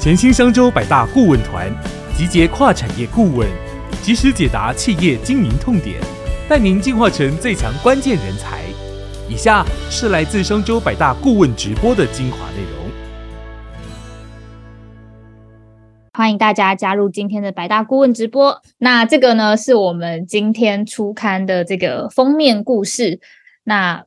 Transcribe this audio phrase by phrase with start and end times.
[0.00, 1.68] 全新商周百大顾问团，
[2.16, 3.48] 集结跨产业顾问，
[4.00, 6.00] 及时解答企业经营痛点，
[6.48, 8.62] 带您进化成最强关键人才。
[9.28, 12.78] 以下是来自商周百大顾问直播的精华内容。
[16.16, 18.62] 欢迎大家加入今天的百大顾问直播。
[18.78, 23.18] 那这个呢，是我们今天初刊的这个封面故事。
[23.64, 24.04] 那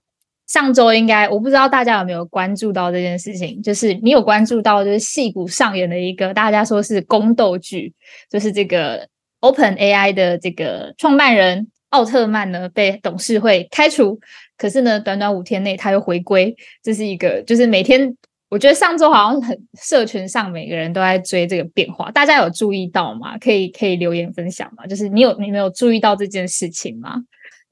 [0.52, 7.94] 上周应该我不知道大家有没有关注到这件事情，就是你有关注到，就是戏骨上演的一个大家说是宫斗剧，
[8.30, 9.08] 就是这个
[9.40, 14.20] Open AI 的这个创办人奥特曼呢被董事会开除，
[14.58, 18.14] 可是呢短短五天内他又回归，这是一个就是每天
[18.50, 23.38] 我觉得上周好像很社群上每个人都在追这个变化，大家有注意到吗？
[23.38, 24.86] 可以可以留言分享吗？
[24.86, 27.16] 就是你有你没有注意到这件事情吗？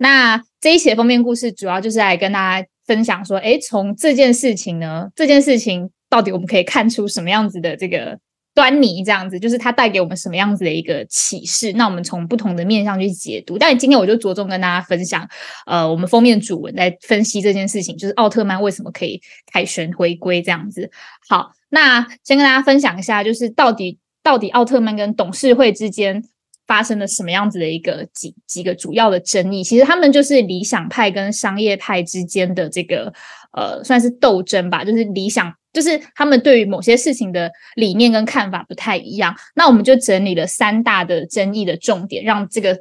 [0.02, 8.18] 那这一期的封面故事主要就是来跟大家分享说，哎，从这件事情呢，这件事情到底我们可以看出什么样子的这个
[8.56, 9.04] 端倪？
[9.04, 11.74] 这样子就是它带给我们什么样子的一个启示？
[11.74, 13.58] 那我们从不同的面向去解读。
[13.58, 15.28] 但今天我就着重跟大家分享，
[15.66, 20.90] 呃，我们封面主文来分析这件事情，就是奥特曼为什么可以凯旋回归这样子。
[21.28, 26.24] 好，那先跟大家分享一下，就是到底到底奥特曼跟董事会之间。
[26.70, 29.64] 发生了什么样子的一个几几个主要的争议？
[29.64, 33.12] 其实他们就是理想派跟商业派之间的这个
[33.54, 34.84] 呃，算是斗争吧。
[34.84, 39.36] 就是理想，就是他们对于某些事情的理念跟看法不太一样。
[39.56, 42.78] 那我们就整理了三大的争议的重点，让这个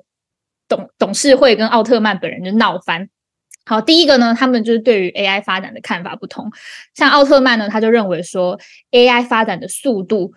[0.68, 3.08] 董董事会跟奥特曼本人就闹翻。
[3.64, 6.52] 好，第一个呢，他们就是对于 AI 发展的看法不同。
[6.94, 10.34] 像奥特曼呢，他就认为说 AI 发展的速度。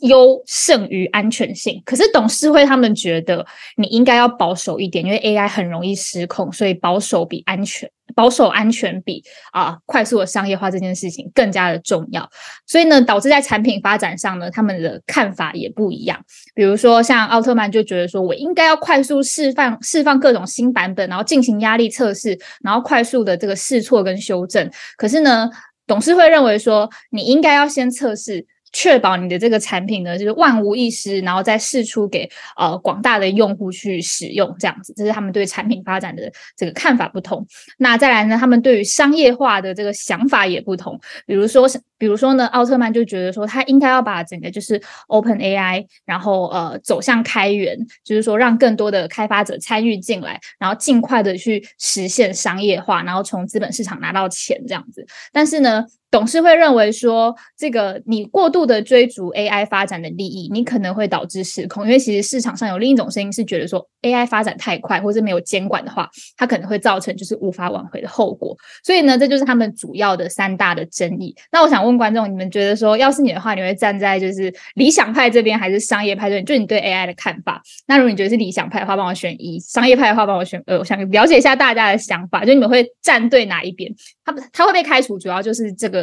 [0.00, 12.28] 优胜于安全性，可是董事会他们觉得你应该要保守一点，因为 AI 很容易失控，所以保守比安全，保守安全比啊快速的商业化这件事情更加的重要。
[12.66, 16.22] 所以呢，导致在产品发展上呢，他们的看法也不一样。
[16.54, 24.70] 比如说，像奥特曼就觉得说我应该要快速释放释放各种新版本，然后进行压力测试，然后快速的这个试错跟修正。
[24.98, 25.48] 可是呢，
[25.86, 28.46] 董事会认为说你应该要先测试。
[28.72, 37.46] 确保你的这个产品呢，就是万无一失，然后再试出给呃广大的用户去使用，这样子，这是他们对产品发展的这个看法不同。
[37.78, 40.98] 那再来呢，他们对于商业化的这个想法也不同。
[41.26, 41.68] 比如说，
[41.98, 55.06] 比如说呢，奥特曼就觉得说，他应该要把整个就是 Open AI，然后呃走向开源，就是说让更多的开发者参与进来，然后尽快的去实现商业化，然后从资本市场拿到钱这样子。
[55.30, 55.84] 但是呢。
[56.12, 61.84] 董事会认为说，这个你过度的追逐 AI 发展的利益，你可能会导致失控。
[61.84, 68.54] 因为其实市场上有另一种声音是觉得说，AI 发展太快或者没有监管的话，它可能会造成就是无法挽回的后果。
[68.84, 71.34] 所以呢，这就是他们主要的三大的争议。
[71.50, 76.44] 那我想问观众，你们觉得说，要是你的话，你会站在就是理想派这边，还是商业派这边？
[76.44, 77.62] 就你对 AI 的看法。
[77.86, 80.78] 那如果你觉得是理想派的话，帮我选一；商业派的话，帮我选二。
[80.78, 83.90] 我想了解一下大家的想法，就你们会站对哪一边？
[84.26, 86.01] 他他会被开除，主要就是这个。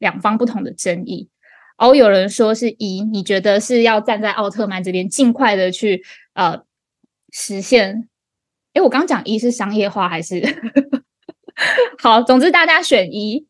[0.00, 1.28] 两方不同的争议，
[1.78, 6.62] 哦，有人说是一，你觉得是要站在奥特曼这边，尽快的去呃
[7.32, 8.08] 实现？
[8.74, 10.42] 哎，我刚讲一是商业化还是
[12.02, 12.22] 好？
[12.22, 13.46] 总之大家选一，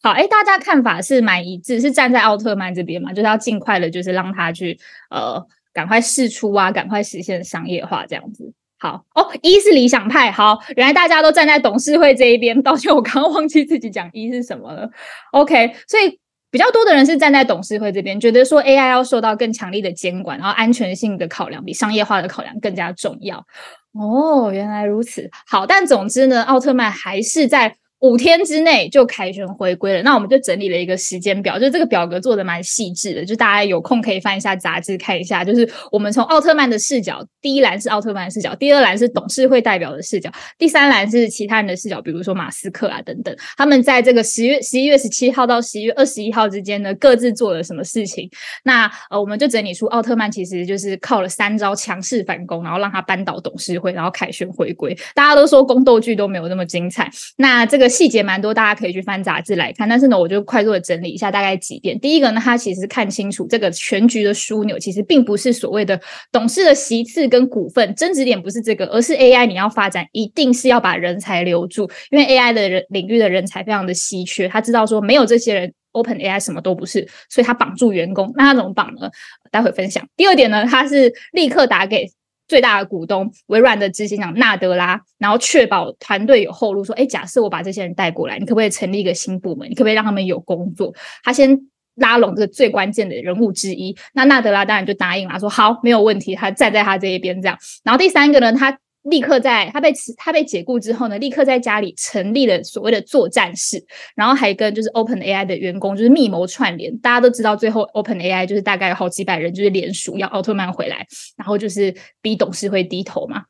[0.00, 3.12] 好，哎，大家看法是蛮一致，是站在奥特曼这边嘛？
[3.12, 4.78] 就是要尽快的，就是让他去
[5.10, 8.52] 呃赶快试出啊，赶快实现商业化这样子。
[8.78, 10.30] 好哦，一是理想派。
[10.30, 12.62] 好，原来大家都站在董事会这一边。
[12.62, 14.88] 抱歉，我刚刚忘记自己讲一是什么了。
[15.32, 16.18] OK，所以
[16.50, 23.44] 比较多的人是站在董事会这边，觉得说 AI 要受到更强力的监管，然后安全性的考量比商业化的考量更加重要。
[23.92, 25.28] 哦，原来如此。
[25.46, 27.76] 好，但总之呢，奥特曼还是在。
[28.00, 35.44] 五天之内就凯旋回归了，那我们就整理了一个时间表，就这个表格做的蛮细致的，就大家有空可以翻一下杂志看一下。
[35.44, 48.30] 就是我们从奥特曼的视角，第一栏是奥特曼的视角，第二栏是董事会代表的视角，第三栏是其他人的视角，比如说马斯克啊等等，他们在这个十月十一月十七号到十一月二十一号之间呢，各自做了什么事情？
[48.62, 54.96] 那呃，我们就整理出奥特曼其实就是靠了三招强势反攻，然后让他扳倒董事会，然后凯旋回归。
[55.16, 57.87] 大家都说宫斗剧都没有那么精彩，那这个。
[57.88, 59.88] 细节蛮多，大家可以去翻杂志来看。
[59.88, 61.98] 但是呢，我就快速的整理一下，大概几点。
[61.98, 66.00] 第一个呢，他其实看清楚这个全局的枢纽，其实并不是所谓的
[66.30, 74.48] 董事的席次跟股份，争执点不是这个，而是 AI 你要发展，一定是要把人才留住，因为 AI 的人领域的人才非常的稀缺。
[74.48, 78.32] 他知道说没有这些人，Open AI 什么都不是，所以他绑住员工。
[78.36, 79.08] 那他怎么绑呢？
[79.50, 80.06] 待会分享。
[80.16, 82.06] 第二点呢，他是立刻打给。
[82.48, 86.82] 最大的股东微软的执行长纳德拉，然后确保团队有后路。
[86.82, 89.70] 说，哎，假设我把这些人带过来，你可不可以成立一个新部门？
[89.70, 90.94] 你可不可以让他们有工作？
[91.22, 91.56] 他先
[91.96, 93.96] 拉拢这个最关键的人物之一。
[94.14, 97.56] 那纳德拉当然就答应了，说好，没有问题，他站在他这一边这样。
[97.84, 98.78] 然后第三个呢，他。
[99.10, 103.82] 立刻在他被辞他被解雇之后呢，立刻在家里成立了所谓的作战室，
[104.14, 106.96] 然后还跟就是 Open AI 的员工就是密谋串联。
[106.98, 111.06] 大家都知道，最后 Open AI 就是大概有好几百人就是联署要奥特曼回来，
[111.36, 113.44] 然后就是逼董事会低头嘛。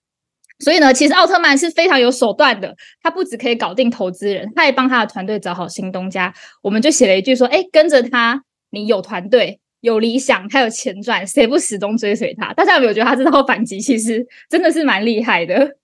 [0.61, 6.35] 所以呢，其实奥特曼是非常有手段的，他不止可以搞定投资人，他也帮他的团队找好新东家。
[6.63, 12.53] 我们就写了一句说：“哎，跟着他，你有团队。”有理想，他有钱赚，谁不始终追随他？
[12.55, 15.77] 大家有没有觉得他这套反击其实真的是蛮厉害的？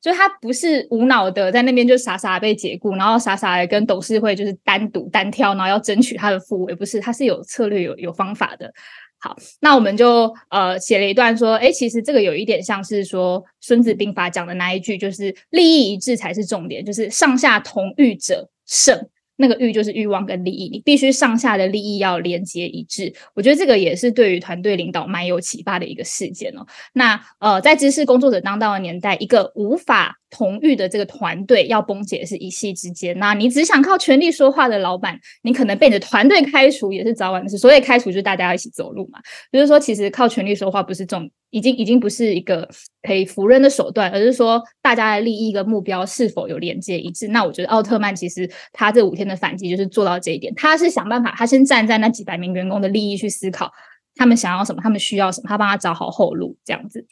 [0.00, 8.72] 就他不是无脑的在那边就傻傻被解雇，然后傻傻的跟董事会就是单独单挑，然后要争取他的复位，不是，他是有策略、有有方法的。
[9.18, 19.10] 好，那我们就呃写了一段说，哎，其实这个有一点像是说《孙子兵法》讲的那一句，就是利益一致才是重点，就是上下同欲者胜。
[19.40, 23.12] 那个欲就是欲望跟利益，你必须上下的利益要连接一致。
[23.34, 26.66] 我觉得这个也是对于团队领导蛮有启发的一个事件哦。
[26.92, 33.18] 那呃，在知识工作者当道的年代，一个无法同欲的这个团队要崩解是一夕之间。
[33.18, 37.58] 那你只想靠权力说话的老板，你可能被你的团队开除也是早晚的事。
[37.58, 39.18] 所以开除就是大家一起走路嘛。
[39.52, 41.30] 就是说，其实靠权力说话不是重。
[41.52, 42.68] 已经已经不是一个
[43.02, 47.26] 可以服人的手段，而是说大家的利益跟目标是否有连接一致。
[47.26, 53.68] 那我觉得奥特曼其实他这五天的反击就是做到这一点，他是想办法，他先站在那几百名员工的利益去思考，
[54.14, 57.04] 他们想要什么，他们需要什么，他帮他找好后路，这样子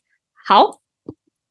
[0.46, 0.80] 好。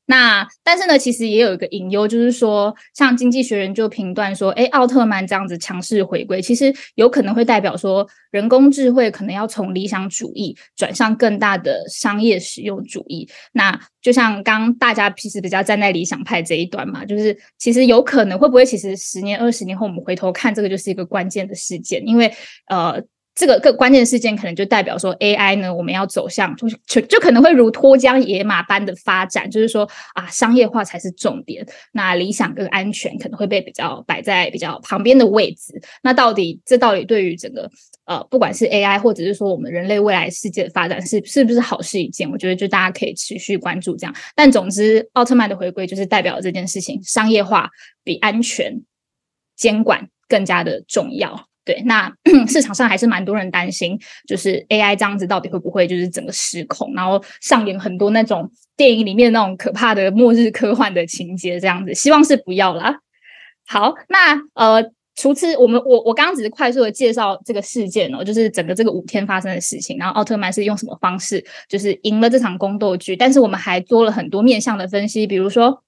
[0.07, 13.27] 那但是呢，其实也有一个隐忧，就是说，像经济学人就评断说，哎，奥特曼这样子强势回归，其实有可能会代表说，人工智慧可能要从理想主义转向更大的商业使用主义。
[13.51, 22.33] 那就像刚大家其实比较站在理想派这一端嘛，就是其实有可能会不会，其实十年、二十年后我们回头看，这个就是一个关键的事件，因为
[22.67, 23.03] 呃。
[23.37, 35.79] 这个个关键事件可能就代表说，AI 呢，我们要走向就是就就可能会如脱缰野马般的发展，就是说啊，商业化才是重点，那理想跟安全可能会被比较摆在比较旁边的位置。
[36.01, 37.69] 那到底这到底对于整个
[38.05, 42.27] 呃，不管是 AI 或者是说我们人类未来世界的发展是是不是好事一件？
[42.31, 44.15] 我觉得就大家可以持续关注这样。
[44.33, 47.69] 但总之，奥特曼的回归就是代表这件事情，商业化
[48.03, 48.81] 比安全
[49.55, 51.47] 监管更加的重要。
[51.67, 52.09] 对，那
[52.47, 62.99] 市场上还是蛮多人担心，就是 AI 这样子到底会不会就是整个失控，然后上演很多那种电影里面那种可怕的末日科幻的情节这样子，希望是不要啦。
[63.67, 64.81] 好，那呃，
[65.17, 75.83] 除此我们我我刚刚只是快速的介绍这个事件哦，就是整个这个五天发生的事情，然后奥特曼是用什么方式就是赢了这场宫斗剧，但是我们还做了很多面向的分析，比如说。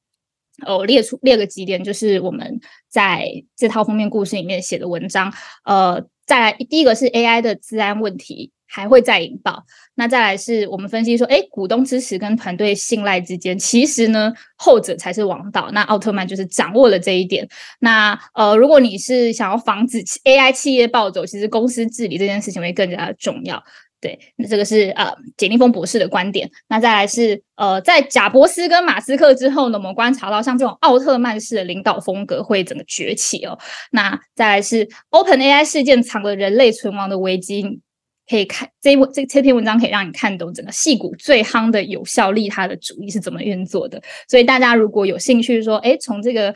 [0.66, 2.60] 哦，列出列个几点，就是我们
[2.90, 3.26] 在
[3.56, 5.34] 这套封面故事里面写的文章。
[5.66, 9.64] 呃，再来第一个是 AI 的治安问题还会再引爆。
[9.96, 15.70] 那再来是我们分析说，哎，股东支持跟团队信赖之间，其实呢后者才是王道。
[15.74, 17.48] 那奥特曼就是掌握了这一点。
[17.80, 23.62] 那呃，如果你是想要防止 AI 企业暴走，其实公司治理这件事情会更加重要。
[24.02, 26.50] 对，那这个是呃简立峰博士的观点。
[26.70, 33.60] 那再来是呃，在贾伯斯跟马斯克之后呢，我们观察到像这种奥特曼式的领导风格会整个崛起哦。
[33.92, 37.82] 那再来是 Open AI 事件藏了人类存亡的危机，
[38.30, 44.02] 可以看这一这这篇文章可以让你看懂整个戏骨最夯的有效利他的主义是怎么运作的。
[44.30, 46.56] 所以大家如果有兴趣说，哎，从这个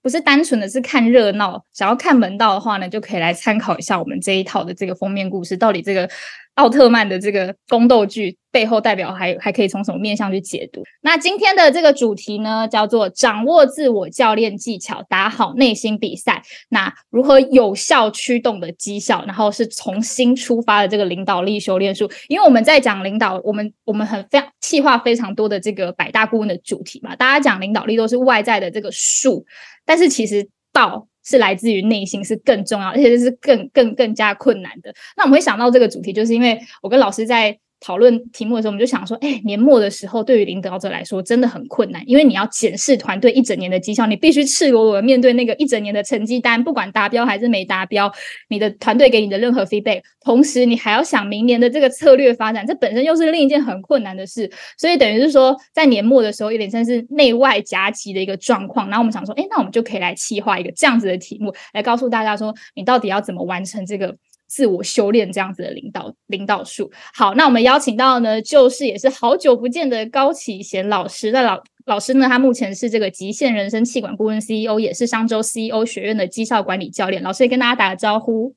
[0.00, 6.08] 不是单纯的是看热闹，想要看门道的话呢，就可以来参考一下我们这一套的这个封面故事，到底这个。
[6.54, 10.84] 奥特曼的这个宫斗剧背后代表还还可以从什么面向去解读？
[11.00, 16.42] 那今天的这个主题呢，叫做掌握自我教练技巧，打好内心比赛。
[16.68, 19.24] 那如何有效驱动的绩效？
[19.26, 22.08] 然后是重新出发的这个领导力修炼术。
[22.28, 27.16] 因为我们在讲领导，我们我们很非常细化非常多的这个百大顾问的主题嘛。
[27.16, 29.44] 大家讲领导力都是外在的这个术，
[29.84, 31.08] 但是其实道。
[31.24, 34.94] 是来自于内心，是更重要，而且是更更更加困难的。
[35.16, 37.58] 那我们会想到这个主题，就是因为我跟老师在。
[37.84, 48.10] 讨论题目的时候，我们就想说，哎，年末的时候，对于领导者来说真的很困难，因为你要检视团队一整年的绩效，你必须赤裸裸的面对那个一整年的成绩单，不管达标还是没达标，
[48.48, 58.88] 你的团队给你的任何 feedback，同时你还要想明年的这个策略发展，这本身又是另一件很困难的事，所以等于是说，在年末的时候，有点像是内外夹击的一个状况。
[58.88, 64.16] 然后我们想说，哎，那我们就可以来企划一个这样子的题目，来告诉大家说，你到底要怎么完成这个。
[64.54, 66.88] 自我修炼这样子的领导领导术。
[67.12, 71.32] 好，那我们邀请到呢，就是也是好久不见的高启贤老师。
[71.32, 77.20] 那老老师呢，他目前是这个极限人生气管顾问 CEO，也是商周 CEO 学院的绩效管理教练。
[77.20, 78.54] 老师也跟大家打个招呼。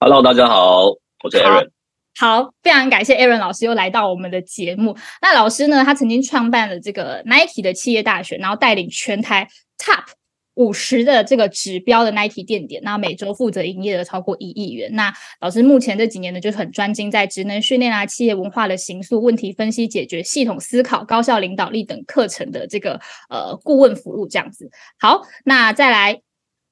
[0.00, 0.86] Hello，大家好，
[1.22, 1.70] 我是 Aaron。
[2.18, 4.96] 好，非常感谢 Aaron 老师又来到我们的节目。
[5.22, 9.48] 那老师呢，他曾经创办了这个 Nike 的企业大学，然后带领全台
[9.78, 10.02] Top
[10.58, 14.90] 五十的这个指标的 Nike 店点，那每周负责营业额超过一亿元。
[14.92, 23.00] 那老师目前这几年呢，就是很专精在职能训练啊、企业文化的形塑、问题分析解决、系统思考、高效领导力等课程的这个
[23.30, 24.70] 呃顾问服务这样子。
[24.98, 26.20] 好，那再来。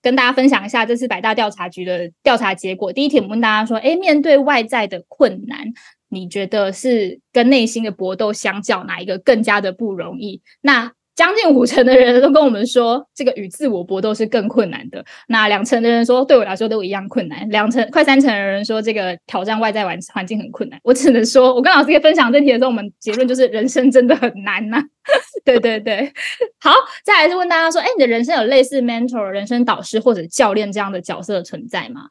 [0.03, 2.93] 跟大家分享一下这次百大调查局的调查结果。
[2.93, 5.73] 第一题，我们问大家说：，哎，面对外在的困难，
[6.09, 10.43] 你觉得是跟内心的搏斗相较，哪一个更加的不容易？
[10.61, 15.05] 那将近五成的人都跟我们说，这个与自我搏斗是更困难的。
[15.27, 17.49] 那两成的人说，对我来说都一样困难。
[17.49, 20.79] 两成快三成的人说，这个挑战外在环环境很困难。
[20.85, 24.81] 我只能说，我跟老师在分享这题的时候，我们结论就是人生真的很难呐。
[25.45, 26.13] 对对对，
[26.61, 26.73] 好，
[27.05, 32.03] 再来是问大家说，哎，你的人生有类似 mentor、人生导师或者教练这样的角色存在吗？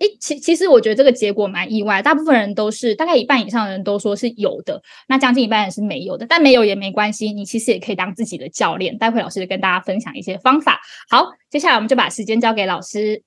[0.00, 8.98] 诶，其其实我觉得这个结果蛮意外，大部分人都是大概一半以上的人都说是有的，那将近一半人是没有的，但没有也没关系，你其实也可以当自己的教练。
[8.98, 10.80] 待会老师跟大家分享一些方法。
[11.08, 13.22] 好，接下来我们就把时间交给老师。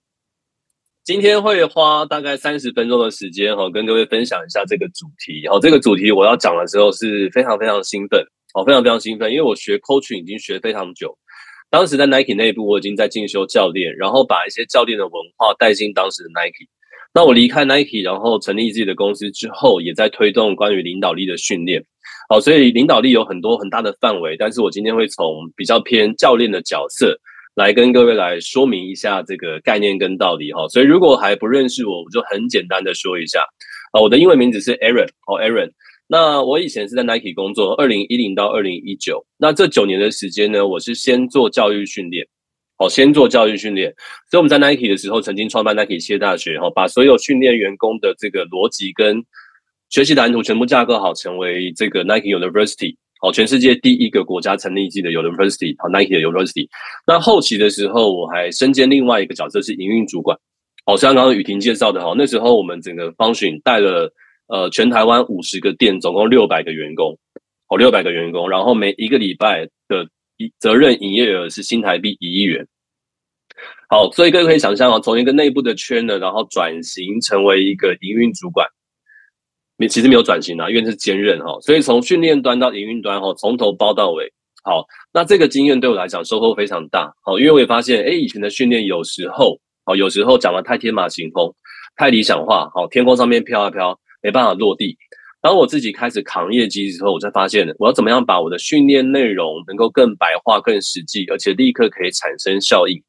[1.05, 5.47] 今天会花大概三十分钟的时间哈，跟各位分享一下这个主题。
[5.47, 8.21] 好，这个主题我要讲的时候是非常非常兴奋，
[8.53, 11.17] 好，非常非常兴奋，因为我学 coaching 已经学非常久。
[11.69, 16.67] 当时在 Nike 内部，我已经在进修教练，然后把一些教练的文化带进当时的 Nike。
[17.13, 21.83] 那我离开 Nike，然后成立自己的公司之后，也在推动关于领导力的训练。
[22.29, 27.19] 好，所以领导力有很多很大的范围，但是我今天会从比较偏教练的角色
[27.55, 30.67] 来跟各位来说明一下这个概念跟道理哈。
[30.69, 33.45] 所以如果还不认识我，我就很简单的说一下
[33.91, 35.71] 啊，我的英文名字是 Aaron，哦 Aaron。
[36.09, 42.25] 那我以前是在 Nike 工作，二零一零到二零一九，那这九年的时间呢，我是先做教育训练，
[42.77, 43.93] 好，先做教育训练。
[44.31, 49.21] 所以我们在 Nike 的时候，曾经创办 Nike 企业大学，哈，把所有训练员工的这个逻辑跟
[49.89, 56.69] 学习蓝图全部架构好，成为这个 Nike University，好，全世界第一个国家成立自己的 University，好，Nike 的 University。
[57.05, 60.39] 那后期的时候，我还身兼另外一个角色是营运主管，
[60.85, 64.09] 好，像刚刚雨婷介绍的哈，那时候我们整个方训带了。
[64.47, 67.17] 呃，全台湾五十个店，总共六百个员工，
[67.67, 70.07] 哦，六百个员工，然后每一个礼拜的
[70.57, 72.67] 责任营业额是新台币一亿元。
[73.89, 78.67] 好，所以各位可以想象啊，从一个内部的圈呢，然后转型成为一个营运主管，
[79.77, 84.31] 没其实没有转型啊，因为是兼任哈，所以从训练端到营运端哈，从头包到尾。
[84.63, 87.13] 好，那这个经验对我来讲收获非常大。
[87.21, 91.55] 好，因为我也发现，哎，以前的训练有时候，哦，有时候讲的太天马行空，
[91.95, 93.97] 太理想化，好，天空上面飘啊飘。
[94.27, 94.97] 没办法落地。
[95.41, 103.01] 当我自己开始扛业绩之后，我才发现我要怎么样把我的训练内容能够更白话、更实际，而且立刻可以产生效应。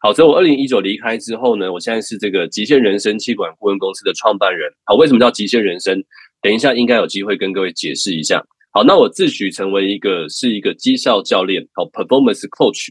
[0.00, 4.70] 好，所以我二零一九离开之后呢，我现在是这个极限人生气管顾问公司的创办人。
[4.84, 6.00] 好，为什么叫极限人生？
[6.40, 8.40] 等一下应该有机会跟各位解释一下。
[8.70, 12.90] 好，那我自诩成为一个是一个绩效教练，好，performance coach。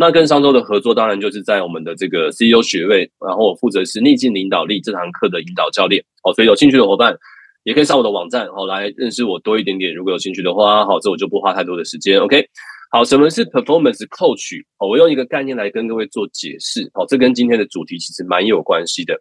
[0.00, 6.04] 那跟上周的合作，当然就是在我们的这个 CEO 学位，然后我负责是逆境领导力这堂课的引导教练。
[6.22, 7.18] 好，所以有兴趣的伙伴
[7.64, 9.92] 也可以上我的网站，好来认识我多一点点。
[9.92, 12.20] 如果有兴趣的话，好，这我就不花太多的时间。
[12.20, 12.48] OK，
[12.92, 14.62] 好，什么是 performance coach？
[14.76, 16.88] 好，我用一个概念来跟各位做解释。
[16.94, 19.20] 好，这跟今天的主题其实蛮有关系的。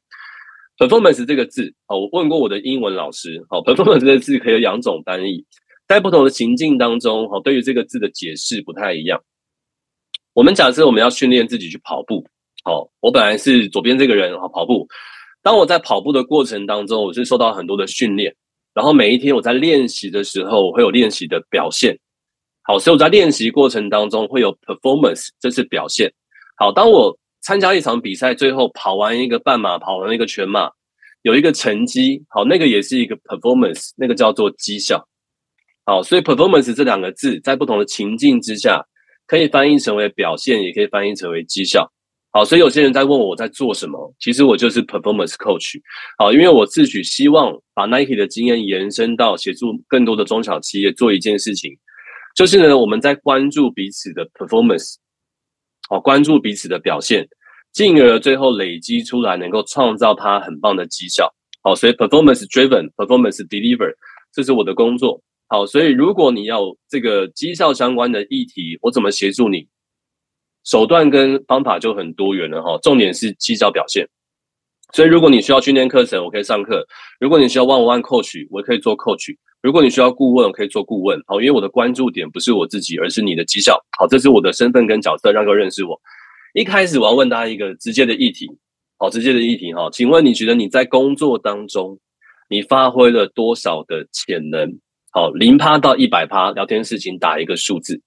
[0.77, 5.43] performance 这个字，好，我问过我的英文老师，好，performance 这个字可以有两种翻译，
[5.88, 9.19] 在不同的情境当中，好，对于这个字的解释不太一样。
[10.38, 12.24] 我们假设我们要训练自己去跑步，
[12.63, 14.88] 好，我本来是左边这个人，好跑步。
[15.41, 18.36] 当我在跑步的过程当中，我是受到很多的训练，
[18.72, 21.98] 然后每一天我在练习的时候，我会有练习的表现，
[22.62, 26.13] 好，所以我在练习过程当中会有 performance，这是表现。
[26.56, 30.70] 好，当我参加一场比赛，最后跑完一个半马，跑完一个全马，
[31.24, 35.03] 有一个成绩，好，那个也是一个 performance，那个叫做绩效。
[35.84, 38.86] 好，所以 performance 这两个字在不同的情境之下。
[39.27, 41.91] 可以翻译成为表现，也可以翻译成为绩效。
[42.31, 45.79] 好，所以有些人在问我在做什么，其实我就是 performance coach。
[46.17, 51.77] 好，因为我自诩希望把 Nike 的经验延伸到协助更多的中小企业做一件事情，
[52.36, 54.96] 就是呢，我们在关注彼此的 performance，
[55.89, 57.27] 好，关注彼此的表现，
[57.74, 61.34] 进而最后累积出来能够创造它很棒的绩效。
[61.63, 63.91] 好，所以 performance driven，performance deliver，
[64.31, 65.22] 这是我的工作。
[65.50, 69.68] 好，所以如果你要这个绩效相关的议题，我怎么协助你？
[70.66, 72.77] 手段跟方法就很多元了哈。
[72.82, 74.06] 重点是绩效表现。
[74.94, 76.82] 所以如果你需要训练课程，我可以上课；
[77.20, 81.18] 如果你需要 one one coach，我可以做 coach；如果你需要顾问，我可以做顾问。
[81.25, 83.82] 好，因为我的关注点不是我自己，而是你的绩效。
[83.98, 85.98] 好，这是我的身份跟角色，让各位认识我。
[86.54, 88.50] 一开始我要问大家一个直接的议题：
[88.98, 91.98] 好，直接的议题哈，请问你觉得你在工作当中，
[92.50, 94.77] 你发挥了多少的潜能？
[95.12, 98.02] 好，零趴到一百趴，聊天室请打一个数字。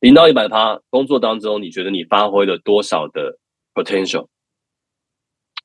[0.00, 3.38] 零到一百趴，工作当中你觉得你发挥了多少的
[3.74, 4.28] potential？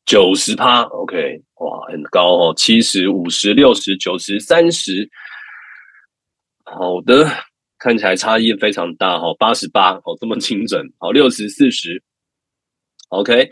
[0.06, 5.10] 九十趴，OK，哇，很高哦，七十五十六十九十三十，
[6.64, 7.28] 好的，
[7.80, 12.04] 看起来差异非常大哈，八十八哦，这么精准，好，六十四十
[13.10, 13.50] ，OK。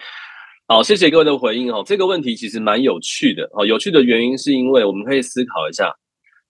[0.66, 1.84] 好，谢谢各位的回应哦。
[1.86, 3.66] 这个问题其实蛮有趣的哦。
[3.66, 5.94] 有趣的原因是因为我们可以思考一下，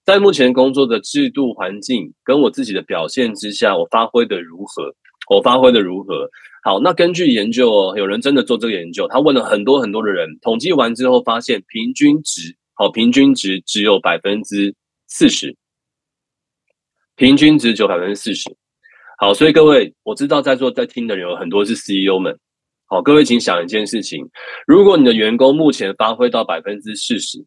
[0.06, 4.94] 在目前工作的制度环境跟我自己的表现之下，我发挥的如何？
[5.30, 6.30] 我发挥的如何？
[6.64, 14.76] 好，那根据研究哦，有人真的做这个研究，他问了很多很多的人，统计完之后发现平均值，好，平均值只有百分之
[15.08, 15.56] 四十，
[17.16, 18.54] 平均值只有百分之四十。
[19.18, 22.38] 好，所以各位，我知道在座在听的人有很多是 CEO 们。
[22.88, 24.28] 好，各位请想一件事情：
[24.68, 27.46] 如果你的员工目前发挥到百分之四十，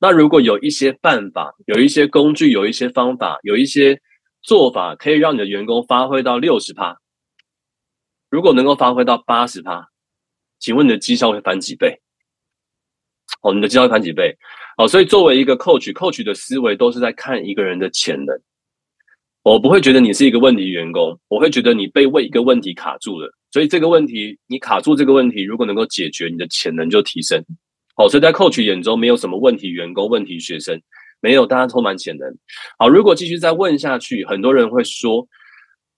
[0.00, 4.00] 那如果有一些办法、有一些工具、有一些方法、有一些
[4.40, 6.98] 做法，可以让你的员工发挥到六十趴，
[8.30, 9.88] 如果能够发挥到八十趴，
[10.58, 12.00] 请问你的绩效会翻几倍？
[13.42, 14.36] 哦，你的绩效会翻几倍？
[14.78, 18.40] 好，所以作为一个 coach，coach 的思维都是在看一个人的潜能。
[19.42, 23.30] 我不会觉得你是一个问题员工，我会觉得你被为一个问题卡住了。
[23.50, 27.44] 所以这个问题，你卡住这个问题，如果能够解决，你的潜能就提升。
[28.00, 30.80] 好，所以在 coach 眼中，没有什么问题员工、问题学生，
[31.20, 32.26] 没有，大家充满潜能。
[32.78, 35.28] 好，如果继续再问下去，很多人会说，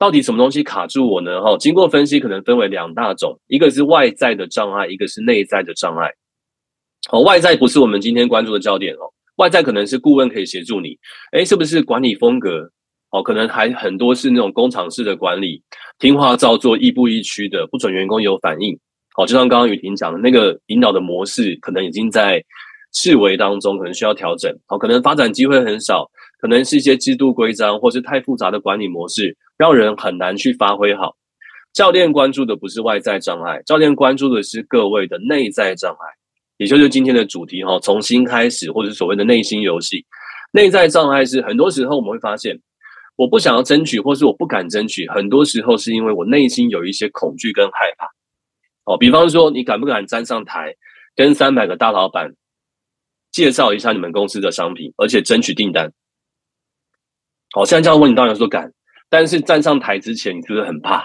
[0.01, 1.41] 到底什么东西卡住我呢？
[1.41, 6.11] 哈，经过分析，可能分为两大种，一个是外在的障碍，一个是内在的障碍。
[7.09, 9.07] 好，外在不是我们今天关注的焦点哦，
[9.37, 10.99] 外在可能是顾问可以协助你，
[11.31, 12.69] 诶，是不是管理风格？
[13.11, 15.63] 哦，可能还很多是那种工厂式的管理，
[16.01, 18.77] 听话照做，亦步亦趋的，不准员工有反应。
[19.15, 22.43] 好，就像刚刚雨婷讲的那个引导的模式，可能已经在
[22.93, 24.51] 视为当中，可能需要调整。
[24.67, 31.17] 好，可能发展机会很少，可能是一些制度规章，或是太复杂的管理模式，让人很难去发挥好。
[31.73, 36.07] 教练关注的不是外在障碍，教练关注的是各位的内在障碍，
[36.57, 40.05] 也就是今天的主题哈，重新开始，或者所谓的内心游戏。
[40.53, 42.59] 内在障碍是很多时候我们会发现。
[43.15, 48.07] 我不想要争取，或是我不敢争取，很多时候是因为我内心有一些恐惧跟害怕。
[48.85, 50.75] 哦，比方说，你敢不敢站上台，
[51.15, 52.35] 跟三百个大老板
[53.31, 55.93] 介绍一下你们公司的商品，而且争取订单？
[57.53, 58.73] 好，现在这样问你，当然说敢。
[59.09, 61.05] 但是站上台之前，你是不是很怕？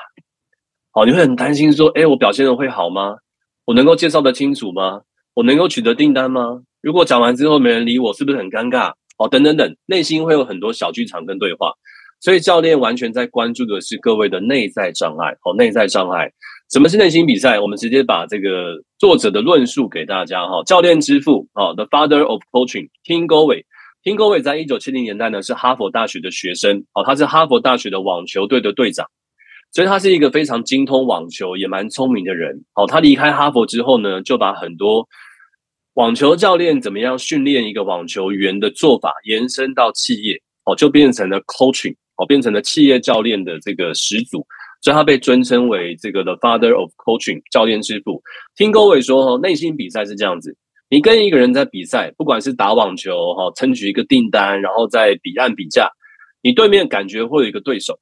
[0.92, 3.18] 好，你会很担心说，哎，我表现的会好吗？
[3.66, 5.02] 我能够介绍的清楚吗？
[5.34, 6.62] 我能够取得订单吗？
[6.82, 8.94] 如果讲完之后没人理我，是不是很尴尬？
[9.18, 11.74] 哦，等等等，内心会有很多小剧场跟对话。
[12.20, 15.36] 所以教练完全在关注的是各位的内在障碍。
[15.42, 16.32] 好，内在障碍，
[16.70, 17.60] 什么是内心比赛？
[17.60, 20.62] 我们直接把这个作者的论述给大家哈。
[20.66, 29.08] 教练之父，啊，The Father of Coaching，Tim Goway，Tim Goway 在一九七零年代呢是哈佛大学的学生，哦，他是哈佛大学的网球队的队长，
[29.72, 32.66] 所以他是一个非常精通网球也蛮聪明的人。
[32.74, 35.08] 好，他离开哈佛之后呢，就把很多
[35.94, 41.96] 网球教练怎么样训练一个网球员的做法延伸到企业，哦，就变成了 Coaching。
[42.20, 44.44] 哦，变成了企业教练的这个始祖，
[44.82, 48.22] 所以他被尊称为这个 the father of coaching 教练之父。
[48.56, 50.56] 听各位说，哈，内心比赛是这样子：
[50.90, 55.90] 你跟一个人在比赛，不管是打网球，哈，争取一个订单，然后在彼岸比价，
[56.42, 58.00] 你对面感觉会有一个对手。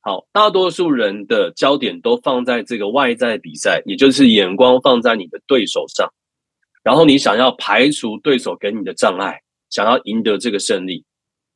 [0.00, 6.12] 好，大多数人的焦点都放在这个外在比赛，也就是眼光放在你的对手上，
[6.82, 11.04] 然后你想要排除对手给你的障碍，想要赢得这个胜利。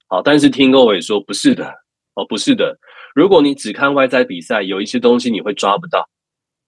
[0.07, 1.67] 好，但是听各位说不是的
[2.15, 2.79] 哦，不是的。
[3.17, 6.07] 如果你只看外在比赛，有一些东西你会抓不到，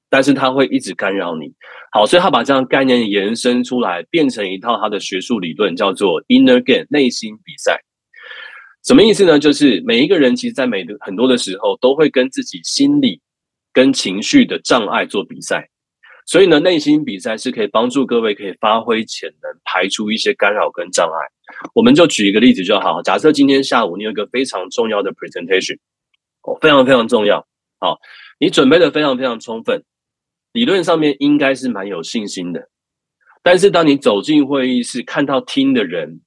[0.09, 1.53] 但是他会一直干扰你。
[1.93, 7.79] 好，所以他把这样概念延伸出来，变成一套他的学术理论，叫做 inner game 内心比赛。
[8.83, 9.39] 什么意思呢？
[9.39, 13.21] 就是每一个人其实，在每的很多的时候，都会跟自己心理
[13.75, 15.69] 跟情绪的障碍做比赛。
[16.25, 21.27] 所以呢，内心比赛是可以帮助各位可以发挥潜能，排除一些干扰跟障碍。
[21.75, 23.03] 我们就举一个例子就好。
[23.03, 25.77] 假设今天下午你有一个非常重要的 presentation，
[26.61, 27.47] 非常非常重要。
[27.81, 27.99] 好，
[28.39, 29.83] 你准备的非常非常充分，
[30.53, 32.69] 理论上面应该是蛮有信心的。
[33.43, 36.21] 但是当你走进会议室，看到听的人，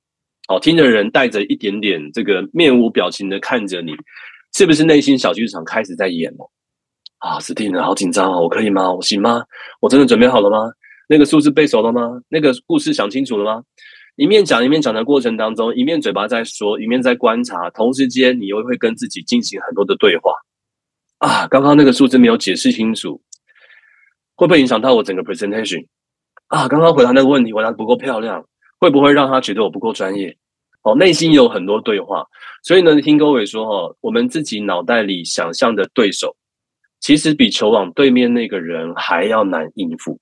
[0.47, 3.93] 哦，听的人带着一点点这个面无表情的看着你，
[4.53, 6.49] 是不是内心小剧场开始在演了？
[7.19, 7.83] 啊，斯蒂呢？
[7.83, 8.39] 好紧张啊！
[8.39, 8.91] 我可以吗？
[8.91, 9.43] 我行吗？
[9.79, 10.71] 我真的准备好了吗？
[11.07, 12.19] 那个数字背熟了吗？
[12.29, 13.63] 那个故事想清楚了吗？
[14.21, 20.35] 一面讲一面讲的过程当中，一面嘴巴在说，一面在观察，同时间你又会跟自己进行很多的对话。
[21.17, 23.19] 啊，刚刚那个数字没有解释清楚，
[24.35, 25.87] 会不会影响到我整个 presentation
[26.49, 26.67] 啊？
[26.67, 28.45] 刚刚回答那个问题回答不够漂亮，
[28.79, 30.37] 会不会让他觉得我不够专业？
[30.83, 32.23] 哦，内心有很多对话，
[32.61, 36.35] 所以呢，听各位说哈，我们自己脑袋里想象的对手，
[36.99, 40.19] 其实比球网对面那个人还要难应付，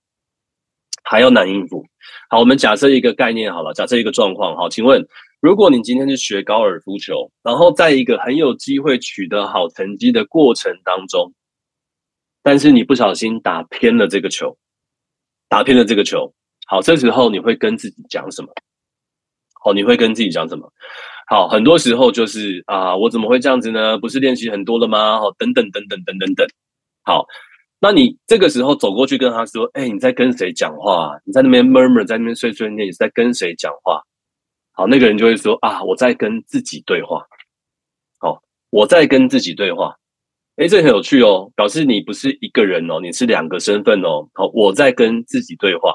[1.10, 1.84] 还要难应付。
[2.30, 5.04] 好，我们假设一个概念好了，假设一个状况，好，请问，
[5.42, 11.34] 如果你今天是学高尔夫球，然后在一个很有机会取得好成绩的过程当中，
[12.44, 14.56] 但是你不小心打偏了这个球，
[15.48, 16.32] 打偏了这个球，
[16.68, 18.50] 好，这时候你会跟自己讲什么？
[19.64, 20.72] 好，你会跟自己讲什么？
[21.28, 23.98] 好，很多时候就是啊，我怎么会这样子呢？
[23.98, 25.20] 不是练习很多了吗？
[25.20, 26.48] 好，等等等等等等等。
[27.04, 27.26] 好，
[27.80, 31.18] 那你这个时候走过去跟他说：“哎，你在跟谁讲话？
[31.26, 34.02] 你在那边 murmur，在那边碎碎念，你在跟谁讲话？”
[34.74, 37.26] 好，那个人就会说：“啊，我在跟自己对话。”
[38.20, 39.96] 好，我在跟自己对话。
[40.58, 44.28] 哎，这很有趣哦，表示你不是一个人哦，你是两个身份哦。
[44.34, 45.94] 好，我在跟自己对话。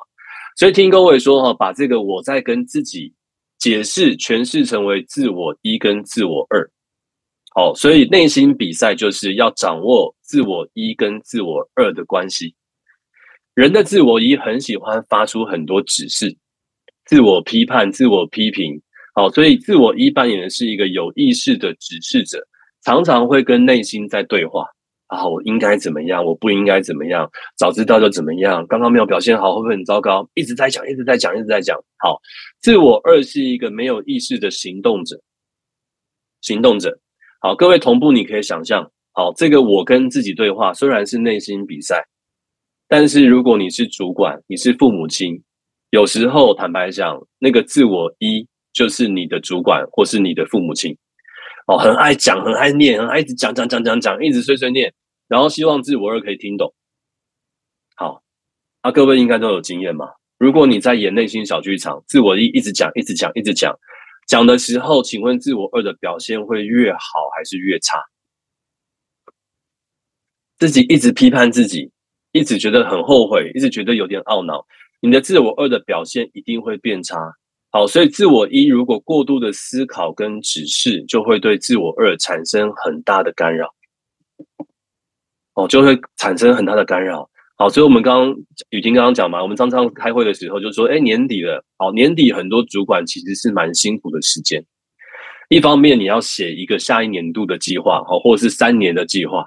[0.57, 3.14] 所以听各位说哈，把这个我在跟自己。
[3.57, 6.70] 解释诠释成为自我一跟自我二，
[7.57, 12.53] 好，所以内心比赛就是要掌握自我一跟自我二的关系。
[13.55, 16.37] 人的自我一很喜欢发出很多指示，
[17.05, 18.83] 自我批判、自我批评，
[19.14, 22.45] 好，所以自我一扮演的是一个有意识的指示者，
[22.83, 24.67] 常常会跟内心在对话。
[25.07, 26.25] 啊，我应该怎么样？
[26.25, 27.31] 我不应该怎么样？
[27.57, 28.67] 早知道就怎么样？
[28.67, 30.29] 刚刚没有表现好，会不会很糟糕？
[30.35, 31.79] 一直在讲，一直在讲，一直在讲。
[31.99, 32.21] 好，
[32.61, 35.21] 自我二是一个没有意识的行动者，
[36.40, 36.99] 行动者。
[37.45, 42.07] 好，各位同步，你可以想象，好，这个我跟自己对话，虽然是内心比赛，
[42.89, 45.43] 但是如果你是主管，你是父母亲，
[45.91, 50.97] 有时候坦白讲，那个自我一就是你的主管或是你的父母亲。
[51.67, 54.95] 哦，很爱讲，很爱念，很爱一直讲讲讲讲讲，一直碎碎念，
[55.29, 56.73] 然后希望自我二可以听懂。
[57.95, 58.23] 好，
[58.81, 60.07] 啊，各位应该都有经验嘛。
[60.39, 63.79] 如果你在演内心小剧场，自我一一直讲，一直讲，一直讲，
[64.27, 66.99] 讲的时候，请问自我二的表现会越好
[67.37, 67.99] 还是越差？
[70.59, 71.91] 自己一直批判自己，
[72.33, 74.67] 一直觉得很后悔，一直觉得有点懊恼，
[75.01, 77.35] 你的自我二的表现一定会变差。
[77.71, 83.75] 好，所以自我一如果过度的思考跟指示，就会对自我二产生很大的干扰。
[85.55, 87.29] 哦，就会产生很大的干扰。
[87.57, 88.37] 好，所以我们刚刚
[88.71, 94.64] 雨婷刚刚讲嘛，我们常常开会的时候就说，哎，年底了，好，年底很多主管其实是蛮辛苦的时间。
[95.49, 99.47] 一方面你要写一个下一年度的计划，好，或者是三年的计划，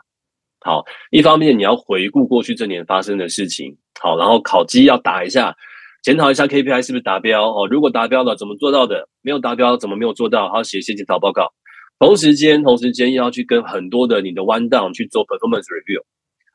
[0.62, 5.56] 好，一方面你要回顾过去这年发生的事情，好，然后考绩要打一下。
[6.04, 7.68] 检讨一下 KPI 是不是达标哦？
[7.68, 9.10] 如果达标了，怎么做到的？
[9.22, 10.48] 没有达标，怎么没有做到？
[10.50, 11.52] 还要，写一些检讨报告。
[12.00, 16.02] 同时间，同时间要去跟很多的你的 one down 去做 performance review。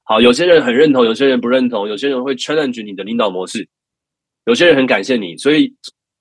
[0.04, 3.68] 好，有些人很认同，有些人不认同，有些人会 challenge 你的领导模式，
[4.46, 5.36] 有些人很感谢你。
[5.36, 5.74] 所以，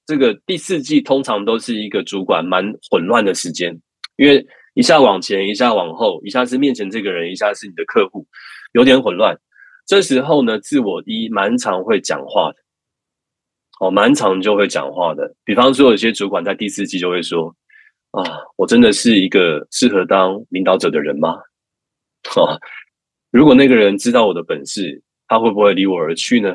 [0.05, 3.75] 这个第四季通常都是一个主管蛮混乱的时间，
[4.17, 8.25] 因为一下往前，一下往后，一下是面前这个人，一下是你的客户，
[8.73, 9.35] 有点混乱。
[9.87, 12.57] 这时候呢，自我一蛮常会讲话的。
[13.79, 15.35] 哦，蛮常就会讲话的。
[15.43, 17.53] 比方说，有些主管在第四季就会说
[18.11, 18.23] ：“啊，
[18.55, 21.33] 我真的是一个适合当领导者的人吗？”
[22.37, 22.59] 哦，
[23.31, 26.53] 如果那个人知道我的本事，他会不会离我而去呢？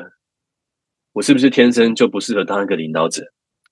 [1.13, 3.23] 我是不是天生就不适合当一个领导者？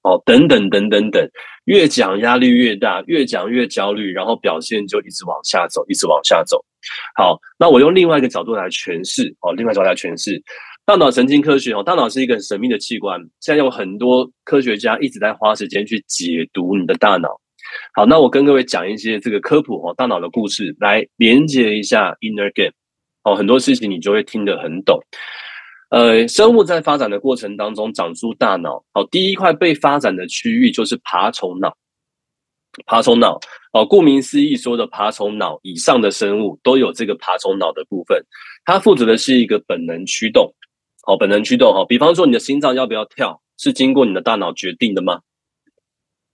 [0.02, 1.30] 哦，等等等等等，
[1.66, 6.64] 越讲压力越大，越讲越焦虑，然后表现就一直往下走，一直往下走。
[7.16, 9.36] 好，那我用另外一个角度来诠释。
[9.42, 10.42] 哦，另外角度来诠释。
[10.86, 13.20] 大脑神经科学哦，大脑是一个很神秘的器官。
[13.40, 17.30] 现在有很多科学家一直在花时间去解读你的大脑。
[17.94, 22.74] 好，那我跟各位讲一些这个科普哦，大脑的故事，来连接一下 inner game。
[23.26, 24.98] 哦，很多事情你就会听得很懂。
[25.90, 28.84] 呃，生物在发展的过程当中长出大脑。
[28.94, 31.76] 好，第一块被发展的区域就是爬虫脑。
[32.86, 33.40] 爬虫脑
[33.72, 38.22] 哦，顾名思义，说的爬虫脑以上的生物都有这个爬虫脑的部分，
[38.66, 40.54] 它负责的是一个本能驱动。
[41.04, 45.22] 好，本能驱动哈，比方说你的心脏要不要跳，是经过你的大脑决定的吗？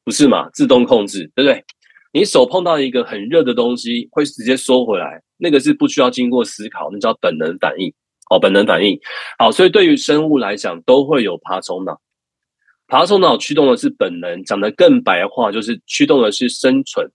[0.04, 1.64] 不是嘛，自动控制，对不对？
[2.12, 7.92] 你手碰到一个很热的东西，会直接收回来，那个是不需要经过思考，那叫本能反应。
[8.30, 8.98] 哦，本能反应。
[9.38, 12.00] 好，所以对于生物来讲，都会有爬虫脑。
[12.88, 17.06] 爬虫脑驱动的是本能，讲得更白话，就是驱动的是生存。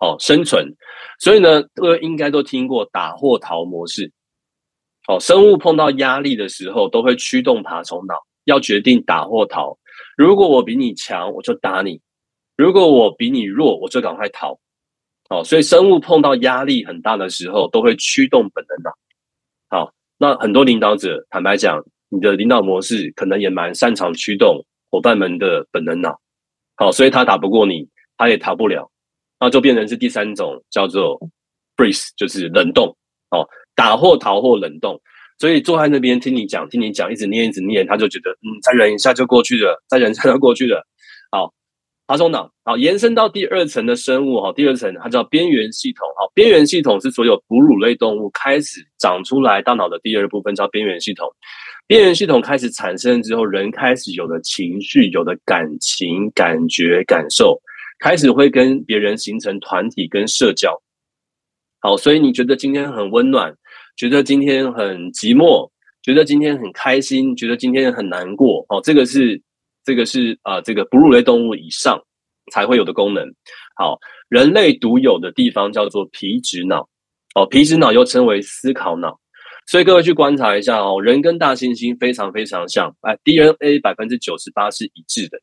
[0.00, 0.74] 哦，生存。
[1.18, 4.10] 所以呢，各位应该都听过打或逃模式。
[5.06, 9.76] 哦，生物碰到压力的时候，都会驱动爬虫脑，要决定打或逃。
[10.16, 12.00] 如果我比你强，我就打你；
[12.56, 14.58] 如果我比你弱，我就赶快逃。
[15.32, 18.90] 好，所以生物碰到压力很大的时候，都会驱动本能脑。
[19.70, 26.20] 好，那很多领导者，坦白讲，你的领导模式可能也蛮擅长驱动伙伴们的本能脑，
[26.76, 28.90] 好，所以他打不过你，他也逃不了，
[29.40, 31.18] 那就变成是第三种叫做
[31.78, 32.94] freeze，就是冷冻，
[33.30, 35.00] 哦，打或逃或冷冻，
[35.38, 40.86] 所以坐在那边听你讲，听你讲，一直念一直念，他就觉得，嗯，再忍一下就过去了，再忍一下就过去了，
[41.30, 41.54] 好。
[42.06, 51.28] 爬虫脑好，延伸到第二层的生物哈，第二层它叫边缘系统好，边缘系统是所有哺乳类动物开始长出来大脑的第二部分叫边缘系统。
[51.86, 57.60] 边缘系统开始产生之后，人开始有了情绪，有了感情、感觉、感受，
[57.98, 60.82] 开始会跟别人形成团体跟社交。
[61.80, 63.54] 好，所以你觉得今天很温暖，
[63.96, 65.70] 觉得今天很寂寞，
[66.02, 69.40] 觉得今天很开心，觉得今天很难过哦，这个是。
[69.84, 72.02] 这个是啊，这个哺乳类动物以上
[72.52, 73.26] 才会有的功能。
[73.76, 76.88] 好，人类独有的地方叫做皮质脑。
[77.34, 79.18] 哦，皮质脑又称为思考脑。
[79.66, 85.38] 所以各位去观察一下哦，人跟大猩猩非常非常像，哎，DNA 百分之九十八是一致的。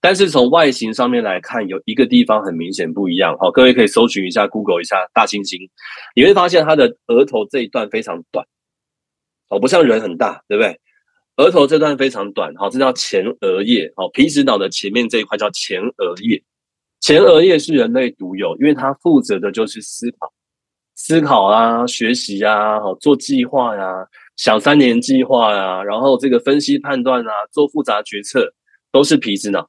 [0.00, 3.36] 但是从外形上面来看，有一个地方很明显不一样。
[3.38, 5.70] 好，各位可以搜寻一下，Google 一下大猩猩，
[6.16, 8.44] 你会发现它的额头这一段非常短，
[9.48, 10.80] 哦，不像人很大，对不对？
[11.36, 16.42] 额头这段非常短，好，这叫前额叶，好，皮质脑的前面这一块叫前额叶。
[17.00, 20.32] 前额叶是人类独有，因为它负责的就是思考、
[20.94, 28.52] 思考啊、学习啊、好做计划呀、想三年计划呀，然后这个分析判断啊、做复杂决策，
[28.92, 29.68] 都是皮质脑。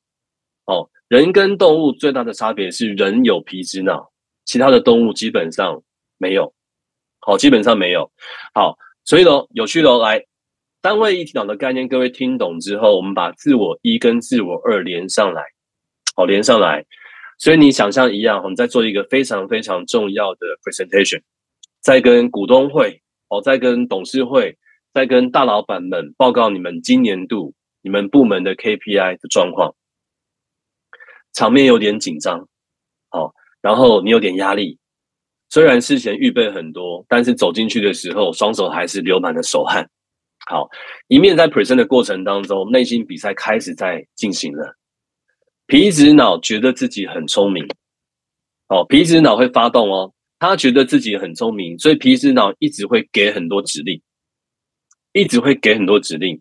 [0.65, 4.11] 哦，人跟动物最大的差别是人有皮质脑，
[4.43, 5.81] 其他的动物基本上
[6.17, 6.53] 没有。
[7.19, 8.11] 好，基本上没有。
[8.53, 10.25] 好，所以呢，有趣的来。
[10.83, 15.41] 单位一体脑的概念，各位听懂之后，我们把自我一跟自我二连上来，
[16.13, 16.85] 好连上来。
[17.39, 21.21] 所以你想象一样，我们在做一个非常非常重要的 presentation，
[21.79, 24.57] 在跟股东会，哦，在跟董事会，
[24.93, 29.73] 在跟大老板们报告你们今年度你们部门的 KPI 的状况，
[31.31, 32.45] 场面有点紧张，
[33.07, 34.77] 好，然后你有点压力。
[35.47, 39.89] 虽然事前预备很多，但是走进去的时候，双手还是流满了手汗。
[40.45, 40.69] 好，
[41.07, 44.75] 一面在 present 的过程当中，内心比赛开始在进行了。
[45.67, 47.65] 皮质脑觉得自己很聪明，
[48.67, 54.01] 哦，皮质脑会发动哦，他觉得自己很聪明，所以皮质脑一直会给很多指令，
[55.13, 56.37] 一直会给很多指令。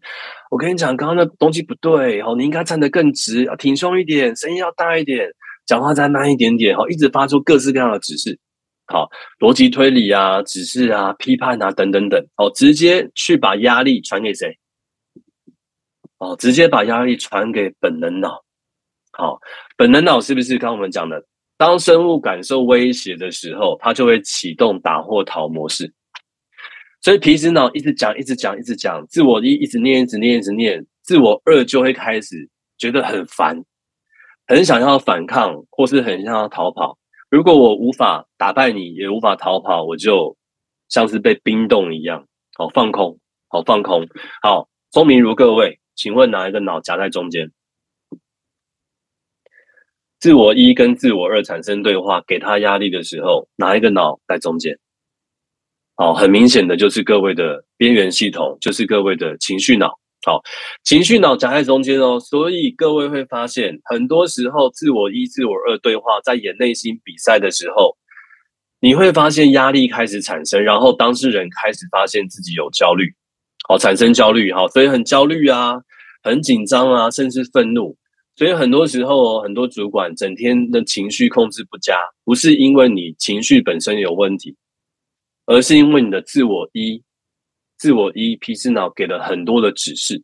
[0.50, 5.30] 我跟你讲，刚刚那东西不对，哦，你应该站得更直，要挺胸一点，声音要大一点，
[5.64, 8.36] 讲话再慢一点点，哦，一直发出各式各样的指示。
[8.92, 14.54] 好，逻辑推理啊，指示啊，批判啊，等等等，哦，直接去把压力传给谁？
[16.18, 18.44] 哦，直接把压力传给本能脑。
[19.12, 19.40] 好，
[19.78, 21.24] 本能脑是不是刚我们讲的？
[21.56, 25.90] 当生物感受威胁的时候，它就会启动打或逃模式。
[27.00, 33.64] 所以皮质脑一直讲，一直讲，一直讲，自我一一直念，一直念，一直念，自我二就会开始觉得很烦，
[34.46, 36.98] 很想要反抗，或是很想要逃跑。
[37.32, 40.36] 如果我无法打败你，也无法逃跑，我就
[40.90, 43.18] 像是被冰冻一样，好放空，
[43.48, 44.06] 好放空，
[44.42, 47.50] 好聪明如各位，请问哪一个脑夹在中间？
[50.20, 54.78] 自我一跟自我二产生对话，给他压力的时候，哪一个脑在中间？
[55.94, 59.98] 好，很明显的就是各位的边缘系统，就是各位的情绪脑。
[60.24, 60.40] 好，
[60.84, 67.96] 情绪脑夹在中间哦，所以各位会发现，很多时候自我一、自我二对话，在演内心比赛的时候，
[68.80, 73.12] 你会发现压力开始产生，然后当事人开始发现自己有焦虑，
[73.68, 75.74] 好，产生焦虑，好，所以很焦虑啊，
[76.22, 77.96] 很紧张啊，甚至愤怒。
[78.36, 84.56] 所以很多时候，很多主管整天的情绪控制不佳，不是因为你情绪本身有问题，
[85.46, 87.02] 而是因为你的自我一。
[87.82, 90.22] 自我一皮质脑给了很多的指示，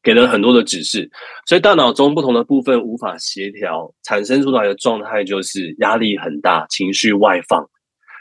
[0.00, 1.10] 给了很多的指示，
[1.44, 7.68] 所以大脑中不同的部分无法协调，产生出来的状态就是压力很大，情绪外放，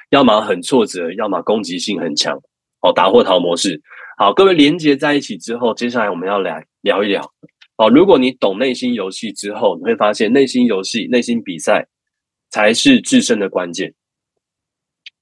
[0.09, 2.35] 要么很挫折，要么攻击性很强。
[2.81, 3.79] 哦，打或逃模式。
[4.17, 7.31] 好，各位连接在一起之后，接下来我们要来聊一聊。
[7.75, 11.87] 哦，如果你懂内心游戏之后，你会发现内心游戏、内心比赛
[12.49, 13.93] 才是制胜的关键。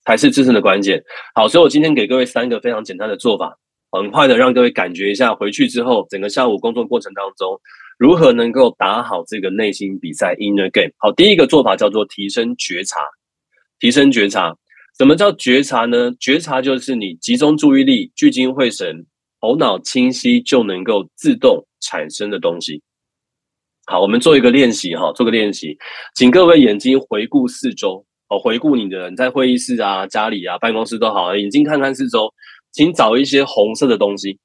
[0.06, 1.04] 才是制胜的关键。
[1.34, 3.58] 好，所以我今天给各位三个非常简单的做法，
[3.92, 7.60] 很快的让各位感觉一下，回去之后整个下午工作过程当中，
[7.98, 10.92] 如何能够打好这个内心比赛 （inner game）。
[10.98, 13.00] 好，第一个做法叫做提升觉察。
[13.78, 14.56] 提升觉察，
[14.98, 16.10] 什么叫觉察呢？
[16.18, 19.06] 觉察就是你集中注意力、聚精会神、
[19.42, 22.82] 头脑清晰，就能够自动产生的东西。
[23.86, 25.78] 好，我们做一个练习哈，做个练习，
[26.16, 28.06] 请各位眼睛回顾四周。
[28.28, 32.34] 哦，回顾你的人在会议室啊、家里啊、办公室都好，眼睛看看四周，
[32.72, 34.40] 请找一些红色的东西，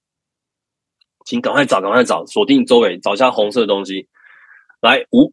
[1.25, 4.07] 请赶快找，赶快找，锁定周围，找一下红色的东西。
[4.83, 5.33] 来，五、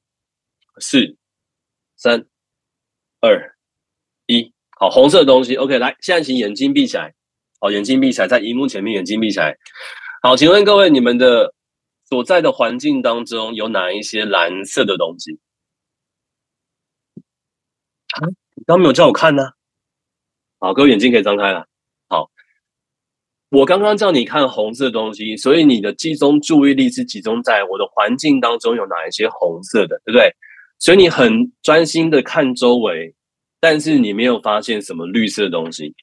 [0.80, 1.18] 四、
[1.96, 2.26] 三、
[3.20, 3.56] 二、
[4.28, 5.78] 一，好，红色的东西，OK。
[5.78, 7.14] 来，现在请眼睛闭起来，
[7.60, 9.58] 好，眼睛闭起来，在荧幕前面，眼睛闭起来。
[10.22, 11.54] 好，请问各位，你们的
[12.10, 15.38] 所在的环境当中有哪一些蓝色的东西？
[18.68, 19.44] 啊，你刚没有叫我看呢。
[20.60, 21.66] 好，各位眼睛可以张开了。
[22.10, 22.30] 好，
[23.50, 30.30] 我刚刚叫你看红色的东西，所以你的集中注意力是集中在我的环境当中有哪一些红色的，对不对？
[30.80, 33.16] 所以你很专心的看周围，
[33.60, 35.96] 但是你没有发现什么绿色的东西。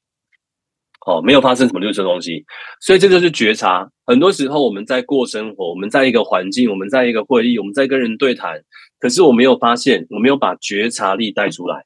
[1.06, 2.46] 哦，没有发生什么绿色东西，
[2.80, 3.86] 所以这就是觉察。
[4.06, 8.58] 很多时候我们在过生活，我们在一个环境，我们在一个会议，我们在跟人对谈，
[8.98, 11.84] 可是我没有发现，我没有把觉察力带出来。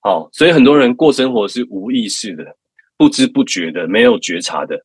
[0.00, 2.44] 好，所以很多人过生活是无意识的、
[2.96, 4.76] 不知不觉的、没有觉察的。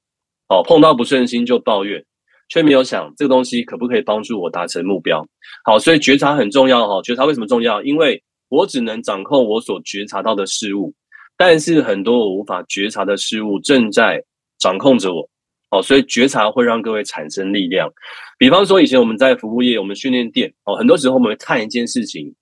[0.49, 2.04] 哦，碰到不顺心就抱怨，
[2.49, 5.26] 却没有想这个东西可不可以帮助我达成目标。
[5.63, 6.88] 好，所以觉察很重要。
[6.88, 7.82] 哈，觉察为什么重要？
[7.84, 10.93] 因为我只能掌控我所觉察到的事物。
[11.36, 14.23] 但是很多我无法觉察的事物正在
[14.60, 15.28] 掌控着我，
[15.71, 17.91] 哦，所以觉察会让各位产生力量。
[18.38, 22.34] 比方说，以前我们在服务业，我们训练店，哦，很多时候我们会看一件事情，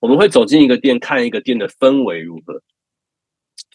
[0.00, 2.62] 我们会走进一个店，看一个店的氛围如何。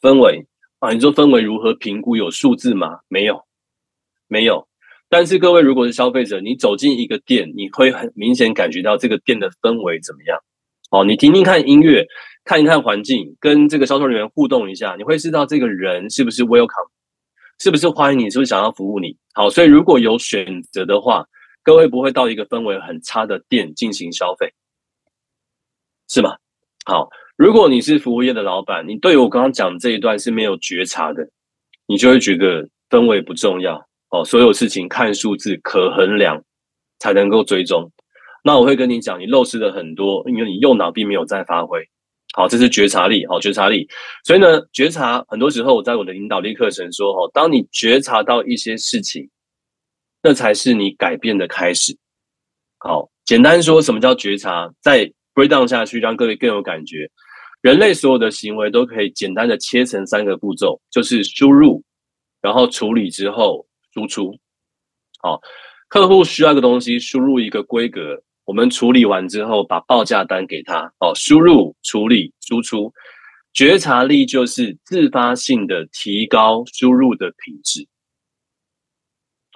[0.02, 0.46] 氛围
[0.80, 2.16] 啊，你说氛围如何评估？
[2.16, 3.00] 有数字吗？
[3.08, 3.46] 没有，
[4.28, 4.68] 没有。
[5.08, 10.38] 但是各位如果是消费者，你走进一个店，你会很明显感觉到这个店的氛围怎么样？
[10.92, 12.06] 哦，你听听看音乐。
[12.48, 16.90] 看一看环境，跟这个销售人员互动一下，你会知道这个人是不是 welcome，
[17.60, 19.18] 是不是欢迎你，是不是想要服务你。
[19.34, 21.26] 好，所以如果有选择的话，
[21.64, 24.54] 各位不会到一个氛围很差的店进行消费，
[26.08, 26.36] 是吗？
[26.86, 31.30] 好，如果你是服务业的老板，你对我刚刚讲这一段是没有觉察的，
[31.88, 36.44] 你就会觉得氛围不重要哦，所有事情看数字可衡量
[37.00, 37.92] 才能够追踪。
[38.44, 41.90] 那我会跟你讲，你漏失了很多，因为你右脑并没有在发挥。
[42.34, 43.88] 好，这是觉察力，好觉察力。
[44.24, 49.30] 所以呢，觉察很多时候我在我的引导力课程说，哦，当你觉察到一些事情，
[50.22, 51.98] 那才是你改变的开始。
[52.78, 54.70] 好，简单说，什么叫觉察？
[54.82, 57.12] 在 break down 下去，让各位更有感觉。
[57.62, 61.84] 人类所有的行为都可以简单的切成三个步骤，就是输入，
[62.42, 64.36] 然后处理之后输出。
[65.20, 65.42] 好，
[65.90, 68.22] 客户需要一个东西，输入一个规格。
[68.46, 70.94] 我们处理完之后，把报价单给他。
[71.00, 72.94] 哦，输入、处理、输出，
[73.52, 77.88] 觉察力就是自发性的提高输入的品质，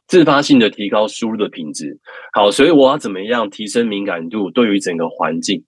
[0.07, 1.99] 自发性的提高输入的品质。
[2.33, 4.49] 好，所以我要怎么样提升敏感度？
[4.49, 5.63] 对于整个环境，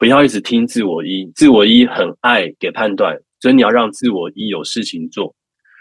[0.00, 5.34] 不要一直听自我一，自我一很爱给判断，所以你要让自我一有事情做，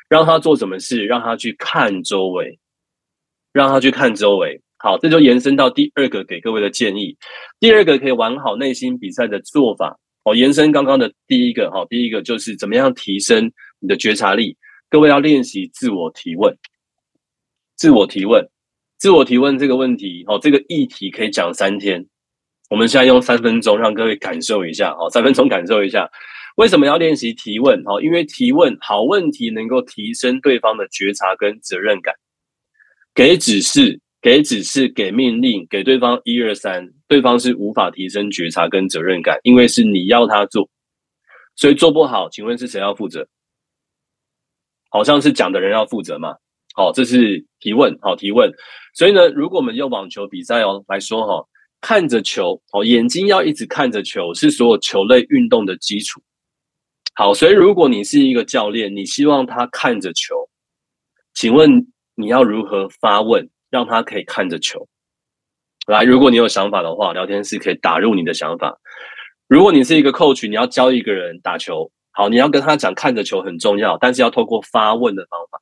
[0.10, 2.60] 让他做什么事，让他去看周围，
[3.54, 4.62] 让他去看周围。
[4.78, 7.18] 好，这就延伸到第二个给各位的建议。
[7.62, 14.58] 第二个可以玩好内心比赛的做法，哦，延伸刚刚的第一个，哈，第一个就是怎么样提升你的觉察力。
[14.90, 16.54] 各位要练习自我提问，
[17.78, 18.46] 自我提问，
[18.98, 22.06] 自我提问这个问题，哦，这个议题可以讲三天。
[22.70, 26.10] 我们现在用三分钟让各位感受一下，哦，三分钟感受一下
[26.56, 27.82] 为什么要练习提问？
[27.86, 32.14] 哦，因为提问好问题能够提升对方的觉察跟责任感，
[33.14, 34.00] 给指示。
[34.22, 40.70] 给指示、给命令、给对方一二三，对方是无法提升觉察跟责任感，因为是你要他做，
[41.56, 43.26] 所以做不好，请问是谁要负责？
[44.90, 46.36] 好像是讲的人要负责嘛？
[46.76, 48.52] 好，这是提问，好提问。
[48.94, 51.48] 所以呢，如果我们用网球比赛哦来说哈，
[51.82, 56.22] 看着球，哦，眼睛要一直看着球，是所有球类运动的基础。
[57.16, 60.50] 好，所以如果你是一个教练，你希望他看着球，
[61.34, 63.50] 请问你要如何发问？
[63.72, 64.88] 让他可以看着球
[65.86, 66.04] 来。
[66.04, 68.80] 如果你有想法的话，聊天室可以打入你的想法。
[69.48, 75.62] 如果你是一个 coach，你要教一个人打球，好，你要跟他讲看着球很重要，但是要透过发问的方法。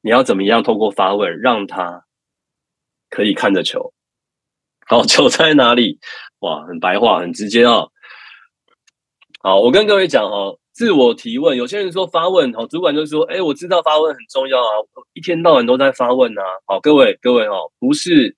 [0.00, 2.04] 你要怎么样透过发问让他
[3.08, 3.92] 可以看着球？
[4.90, 6.00] 好，球在哪里？
[6.40, 7.92] 哇，很白话，很直接哦。
[9.40, 10.58] 好，我跟各位讲哦。
[10.72, 14.82] 自我提问，有些人说发问，好，主管就说，哎，我知道发问很重要啊，
[15.12, 18.34] 一天到晚都在发问啊，好，各位各位哦，不是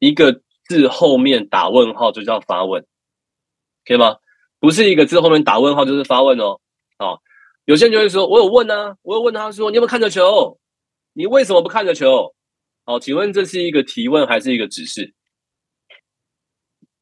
[0.00, 2.84] 一个字后面打问号就叫发问，
[3.84, 4.16] 可以吗？
[4.58, 6.58] 不是一个字后面打问号就是发问哦，
[6.98, 7.20] 好，
[7.66, 10.58] 有些人就会说，我有问啊，我有问他说，你有没有看着球？
[11.12, 12.34] 你为什么不看着球？
[12.84, 15.14] 好，请问这是一个提问还是一个指示？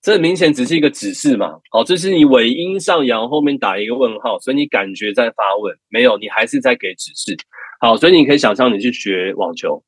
[0.03, 1.61] 这明显只是一个指示嘛？
[1.71, 7.37] 好，这是你尾音上扬，后面打一个问号，所以你感觉在发问，没有，你还是在给指示。
[7.81, 9.85] 好，所以你可以想象你去学网球，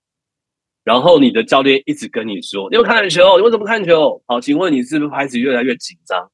[0.84, 3.38] 然后你的教练一直跟你说：“你有看球？
[3.38, 6.30] 你为什么看球？”好，请问你是不是开始越来越紧张？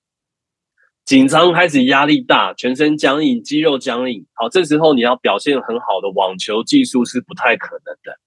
[1.06, 4.26] 紧张开始压力大，全身僵硬，肌肉僵硬。
[4.34, 8.18] 好，这时候你要表现很好的网球技术是不太可能的。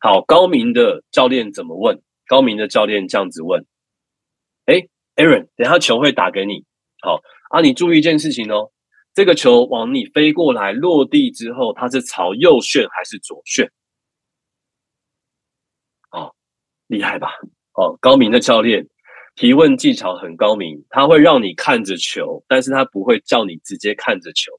[0.00, 2.00] 好，高明的教练怎么问？
[2.26, 3.64] 高明的教练这样子问
[4.66, 4.86] ：“哎
[5.16, 6.64] ，Aaron，等下球会打给你。
[7.00, 8.72] 好啊，你注意一件事情哦，
[9.14, 13.70] 这个球往你飞过来，落地之后，它是朝右旋还是左旋？
[16.10, 16.34] 哦，
[16.88, 17.30] 厉害吧？
[17.74, 18.88] 哦，高明的教练
[19.36, 24.50] 提问技巧很高明，他会让你看着球，但是他不会叫你直接看着球，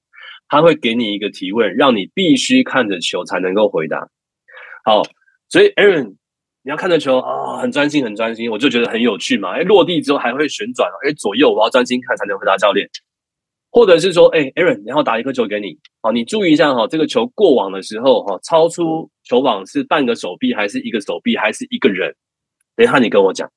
[0.48, 4.10] 他会给你一个提问，让你必须看着球才能够回答。
[4.86, 5.04] 好，
[5.50, 6.16] 所以 Aaron。
[6.68, 9.52] 你要看着球啊，很专心，很专心，我就觉得很有趣嘛。
[9.52, 12.86] 哎，落地之后还会旋转，哎，左右我要专心看才能回答教练。
[13.72, 22.14] 或者是说，哎，Aaron，然后打一颗球给你，好，你注意一下哈，这个球过网的时候哈，超出球网是半个手臂还是一个手臂还是一个人？
[22.76, 23.50] 等一下你跟我讲，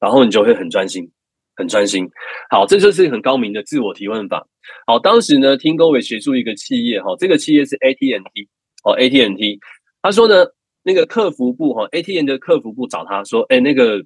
[0.00, 1.10] 然后你就会很专心，
[1.56, 2.08] 很专心。
[2.50, 4.46] 好，这就是很高明的自我提问法。
[4.86, 8.48] 好，当时呢，听各位协助一个企业哈，这个企业是 AT&T
[8.84, 9.58] 哦，AT&T，
[10.02, 10.46] 他说呢。
[10.82, 14.04] 那个客服部哈，ATM 的客服部找他说：“哎，那个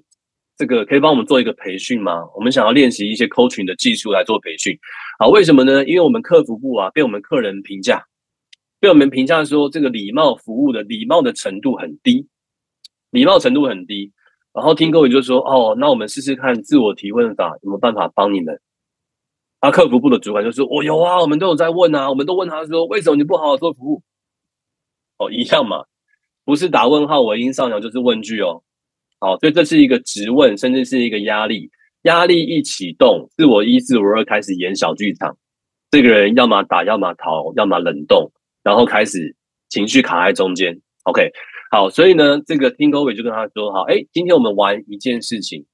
[0.58, 2.22] 这个可以帮我们做一个培训吗？
[2.34, 4.78] 我们想要练习一些 coaching 的技术来做培训。
[5.18, 5.84] 好，为什么呢？
[5.86, 8.04] 因为我们客服部啊，被我们客人评价，
[8.78, 12.26] 被我们评价说这个礼貌服务的礼貌的程度很低，
[13.10, 14.12] 礼貌程度很低。
[14.52, 18.60] 然后听各位就说：哦，那我们试试看自我提问法有没有办法帮你们？
[19.60, 24.02] 啊，客服部的主管就说：我有啊，我们都有在问啊，我们都问他说：为什么你不好好做服务？
[25.16, 25.84] 哦，一样嘛。”
[26.46, 28.62] 不是打问号，我音上扬就是问句哦。
[29.18, 31.70] 好，所以这是一个直问，甚至是一个压力。
[32.02, 35.36] 压力一启动，自我一、自我二开始演小剧场。
[35.90, 38.30] 这个人要么打，要么逃，要么冷冻，
[38.62, 39.34] 然后开始
[39.68, 40.80] 情绪卡在中间。
[41.02, 41.32] OK，
[41.72, 45.66] 好，所以呢，这个听狗尾就跟他说：好，哎，今天我们玩一件事情。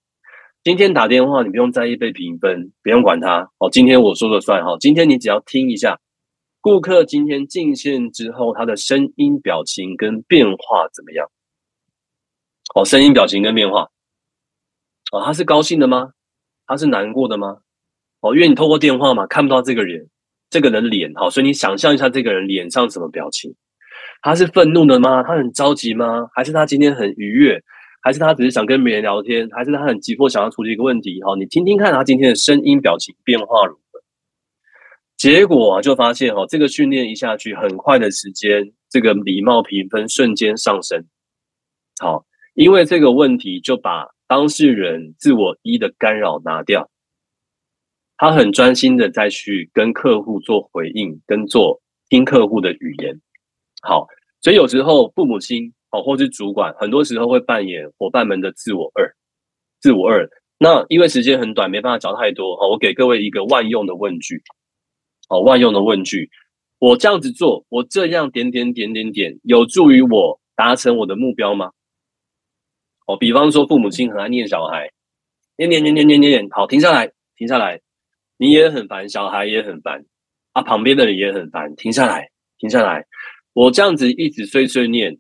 [0.65, 3.51] 今天打电话，你不用在意被评分，不用管他。
[3.59, 4.65] 好，今天我说了算。
[4.65, 6.01] 哈，今天你只要听一下。
[6.63, 11.29] 顾客今天进线之后，他的声音、表情跟变化怎么样？
[12.77, 13.91] 哦，声音、表情跟变化，
[15.11, 16.13] 哦，他是高兴的吗？
[16.65, 17.59] 他是难过的吗？
[18.21, 20.09] 哦，因为你透过电话嘛，看不到这个人，
[20.51, 23.53] 这个人脸，好，所以你想象一下这个人脸上什么表情？
[24.23, 25.25] 他是愤怒的吗？
[25.25, 26.29] 他很着急吗？
[26.33, 27.61] 还是他今天很愉悦？
[28.03, 29.49] 还是他只是想跟别人聊天？
[29.51, 31.21] 还是他很急迫想要处理一个问题？
[31.25, 33.82] 好，你听听看他今天的声音、表情变化如？
[35.23, 41.07] 结果就发现哈，这个训练一下去，很快的时间，这个礼貌评分瞬间上升。
[42.01, 46.91] 好，因为这个问题就把当事人自我一的干扰拿掉，
[48.17, 53.21] 他很专心的再去跟客户做回应，跟做听客户的语言。
[53.81, 54.09] 好，
[54.41, 59.15] 所以有时候父母亲哦，或是主管，很多时候会扮演伙伴们的自我二，
[59.81, 60.29] 自我二。
[60.59, 64.43] 那因为时间很短，没办法讲太多哈，我给各位一个万用的问句。
[65.33, 66.31] 哦，万用的问句，
[66.79, 71.71] 我这样子做，我这样点点点点点，有助于我达成我的目标吗？
[73.07, 74.91] 哦，比方说父母亲很爱念小孩，
[75.57, 77.81] 念念念念念念念，好，停下来，停下来，
[78.37, 80.05] 你也很烦，小孩也很烦，
[80.53, 82.29] 啊，旁边的人也很烦，停下来，
[82.59, 83.07] 停下来，
[83.55, 85.17] 我这样子一直碎碎念，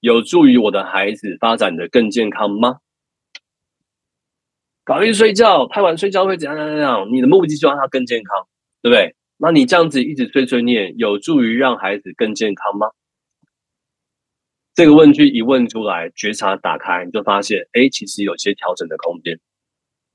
[0.00, 2.78] 有助于我的孩子发展的更健康吗？
[4.82, 7.08] 搞虑睡觉，太晚睡觉会怎样怎样怎样？
[7.12, 8.48] 你的目的就让他更健康，
[8.82, 9.14] 对不对？
[9.44, 12.86] 那你这样子一直碎碎念，有助于让孩子更健康吗？
[14.72, 19.40] 这个问句一问出来，觉察打开，你就发现，哎，其实有些调整的空间。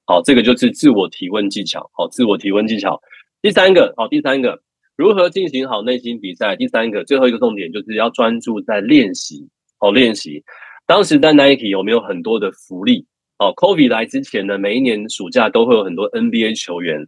[0.05, 1.91] 好，这个就是自我提问技巧。
[1.91, 3.01] 好，自我提问技巧。
[3.41, 4.63] 第三个，好，第三个，
[4.95, 6.55] 如何进行好内心比赛？
[6.55, 9.49] 第三个，最后一个重点就是要专注在练习。
[9.77, 10.41] 好，练习。
[10.85, 13.05] 当时在 Nike 有没有很多的福利？
[13.39, 17.05] 哦，Kobe 来之前呢，每一年暑假都会有很多 NBA 球员。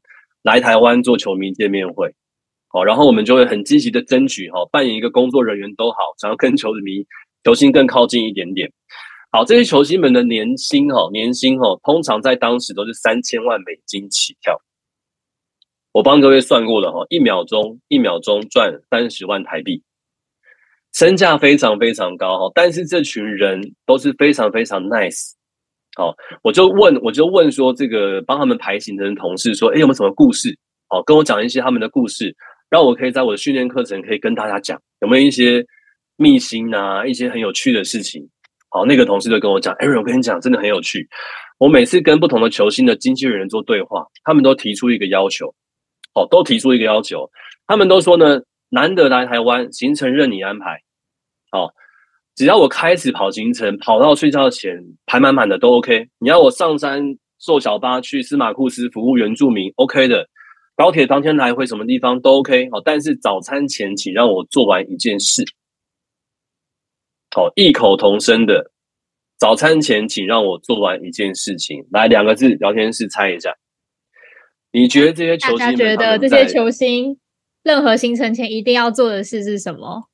[0.50, 2.12] 来台湾做球迷见面会，
[2.70, 7.06] 好，然后我们就会很积极的争取，哈，扮演一个工作人员都好，想要跟球迷、
[7.44, 8.68] 球星更靠近一点点。
[9.32, 14.60] 好，这些球星们的年薪，哈，年薪，哈，通常在当时都是三千万美金起跳。
[15.92, 19.84] 我帮各位算过了，哈，一秒钟，一秒钟赚三十万台币，
[20.96, 22.52] 身价非常非常高，哈。
[22.56, 25.34] 但是这群人都是非常非常 nice。
[26.00, 30.58] 好，我就问，我就问说，这个帮他们排行程的同事说，哎，有没有什么故事？
[30.88, 32.34] 哦，跟我讲一些他们的故事，
[32.70, 35.62] 让我可以在我的训练课程可以跟大家讲，有没有一些
[36.16, 38.26] 秘辛啊，一些很有趣的事情？
[38.70, 41.06] 好，那个同事就跟我讲，艾瑞，我跟你讲，真的很有趣。
[41.58, 45.54] 我每次跟不同的球星的经纪人做对话，他们都提出一个要求，
[46.16, 47.30] 哦，都提出一个要求，
[47.68, 48.40] 他们都说呢，
[48.70, 50.80] 难得来台湾，行程任你安排。
[51.52, 51.74] 好，
[52.40, 56.08] 只要我开始跑行程，跑到睡觉前排满满的都 OK。
[56.20, 57.04] 你要我上山
[57.38, 60.26] 坐小巴去司马库斯服务原住民，OK 的。
[60.78, 62.70] 高铁当天来回什么地方都 OK。
[62.72, 65.44] 好，但是早餐前请让我做完一件事。
[67.36, 68.72] 好，异口同声的，
[69.38, 71.86] 早餐前请让我做完一件事情。
[71.92, 73.54] 来，两个字，聊天室猜一下。
[74.72, 75.58] 你觉得这些球星？
[75.58, 77.20] 大家觉得这些球星
[77.64, 80.06] 任何行程前一定要做的事是什么？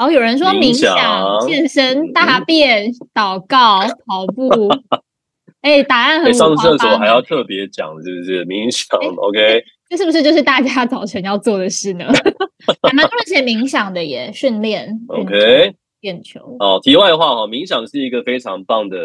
[0.00, 4.70] 哦，有人说冥想、健身、大便、祷告、跑步。
[5.60, 8.46] 哎，答案很上厕所还要特别讲，是不是？
[8.46, 9.62] 冥想，OK？
[9.90, 12.06] 这是不是就是大家早晨要做的事呢？
[12.82, 15.74] 还蛮多人写冥想的耶，训练，OK？
[16.00, 16.56] 练球。
[16.60, 18.96] 哦，题外话哈，冥想是一个非常棒的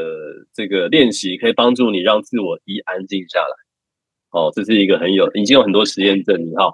[0.53, 3.53] 这个练习，可以帮助你让自我一安静下来。
[4.31, 6.73] 哦，这是一个很有，已经有很多实验证明哈。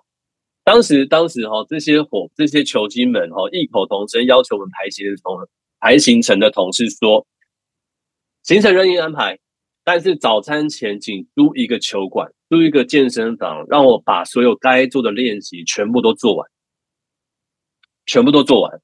[0.63, 5.35] 当时，当时哈，这些伙这些球精们哈，异口同声要求我们排行同
[5.79, 7.25] 排行程的同事说，
[8.43, 9.39] 行程任意安排，
[9.83, 16.47] 但是早餐前请租一个球馆，租一个健身房，让我把所有该做的练习全部都做完，
[18.05, 18.81] 全部都做完。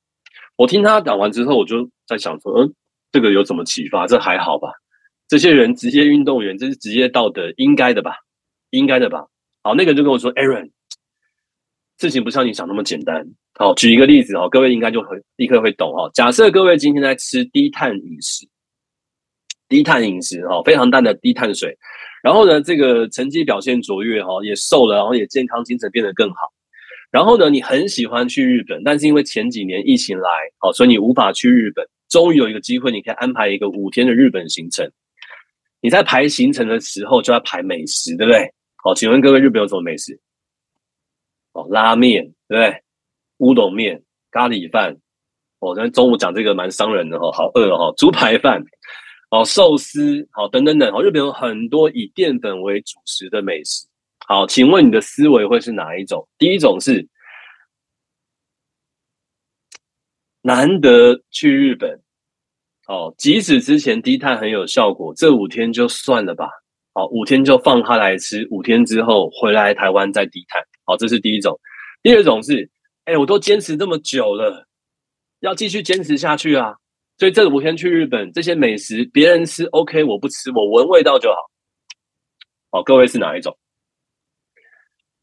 [0.55, 2.73] 我听他讲完之后，我就在想说，嗯，
[3.11, 4.07] 这个有什么启发？
[4.07, 4.71] 这还好吧？
[5.27, 8.15] 这些人职业运动员，这是职业道德应该的吧？
[8.71, 9.27] 应该的吧。
[9.61, 10.71] 好，那个人就跟我说：“Aaron，
[11.99, 13.25] 事情不像你想那么简单。”
[13.59, 16.09] 好，举一个例子哦，各位应该就会立刻会懂哦。
[16.13, 18.47] 假设各位今天在吃低碳饮食，
[19.67, 21.75] 低碳饮食哦，非常淡的低碳水，
[22.21, 26.37] 然后呢，这个成绩表现卓越哈，也瘦了，然后也健康，精神变得更好。
[27.09, 30.29] 然后呢，你很喜欢去日本，但是因为前几年疫情来，
[30.59, 31.83] 好，所以你无法去日本。
[32.09, 34.87] 终于有一个机会，你可以安排一个五天的日本行程。
[35.81, 38.53] 你在排行程的时候就要排美食，对不对？
[38.83, 40.19] 好，请问各位日本有什么美食？
[41.57, 42.83] 哦，拉面，对不对？
[43.37, 44.95] 乌龙面、咖喱饭。
[45.59, 47.91] 哦，那中午讲这个蛮伤人的哦，好饿哦。
[47.97, 48.63] 猪排饭，
[49.31, 50.93] 哦，寿司，好，等等等。
[50.93, 53.87] 哦，日本有很多以淀粉为主食的美食。
[54.27, 56.27] 好，请问你的思维会是哪一种？
[56.37, 57.07] 第一种是
[60.43, 61.99] 难得去日本。
[62.87, 66.47] 哦，即使之前低碳很有效果，这五天就算了吧。
[66.93, 70.61] 好，五天就放他来吃，五天之后回来台湾再低碳。
[70.87, 71.59] 好，这是第一种。
[72.01, 72.67] 第二种是，
[73.03, 74.65] 哎，我都坚持这么久了，
[75.41, 76.75] 要继续坚持下去啊。
[77.17, 81.35] 所以这五天去日本，这些美食别人吃 OK，我不吃，我闻味道就好。
[82.71, 83.57] 好，各位是哪一种？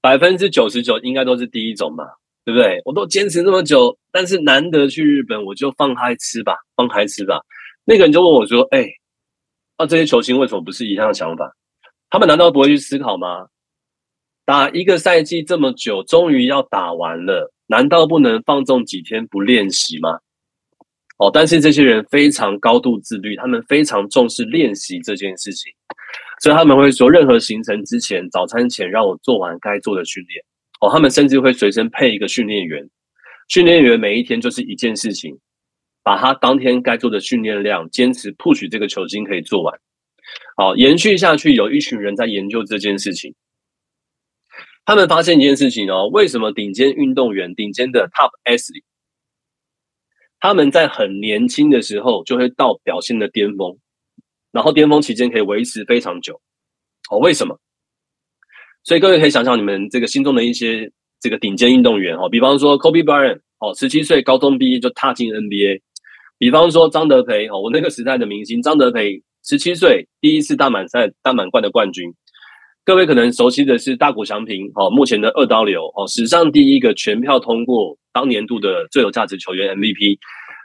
[0.02, 2.04] 百分之九十九应该都是第一种嘛，
[2.44, 2.82] 对不对？
[2.84, 7.40] 我都坚持那么久，但是难得去日本，我就放开吃吧，放开吃吧。
[7.84, 8.86] 那个人就问我说：“哎，
[9.78, 11.54] 那这些球星为什么不是一样的想法？
[12.10, 13.46] 他们难道不会去思考吗？
[14.44, 20.18] 打一个赛季这么久，终于要打完了，难道不能放纵几天不练习吗？
[21.18, 25.72] 哦，但是这些人非常高度自律，他们非常重视练习这件事情，
[26.42, 30.44] 所以他们会说，任何行程之前，早餐前让我做完该做的训练。
[30.80, 32.88] 哦，他们甚至会随身配一个训练员，
[33.48, 35.38] 训练员每一天就是一件事情。
[36.02, 39.74] 把他当天该做的训练量，坚持 push 这个球星可以做完，
[40.54, 41.54] 好延续下去。
[41.54, 43.34] 有一群人在研究这件事情，
[44.86, 48.72] 他们发现一件事情哦，为什么顶尖运动员、顶尖的 top S，
[50.40, 53.78] 他们在很年轻的时候就会到表现的巅峰，
[54.52, 56.40] 然后巅峰期间可以维持非常久。
[57.10, 57.58] 哦，为什么？
[58.82, 65.80] 所以各位可以想想你们这个心中的一些这个顶尖运动员哦，比方说 Kobe Bryant 哦，十七岁高中毕业就踏进 NBA。
[66.36, 72.14] 比方说张德培哦，我那个时代的明星张德培，十七岁第一次大满赛大满贯的冠军。
[72.84, 80.18] 各位可能熟悉的是大谷翔平哦，目前的二刀流哦，史上第一个全票通过当年度的最有价值球员 MVP。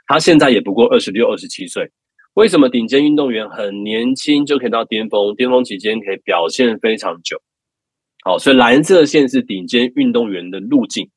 [0.06, 1.90] 他现在也不过二十六、二十七岁。
[2.34, 5.34] 为什么顶尖运动员很年轻就可以到巅峰？
[5.34, 7.40] 巅峰期间可以表现非常久。
[8.22, 11.08] 好，所以蓝色线是顶尖运动员的路径。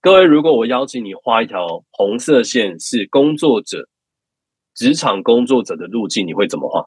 [0.00, 3.88] 各位，如果我邀请你画一条红色线，是工作者、
[4.76, 6.86] 职场工作者的路径，你会怎么画？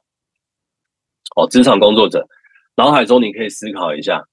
[1.36, 2.26] 哦，职场工作者，
[2.76, 4.24] 脑海中你可以思考一下。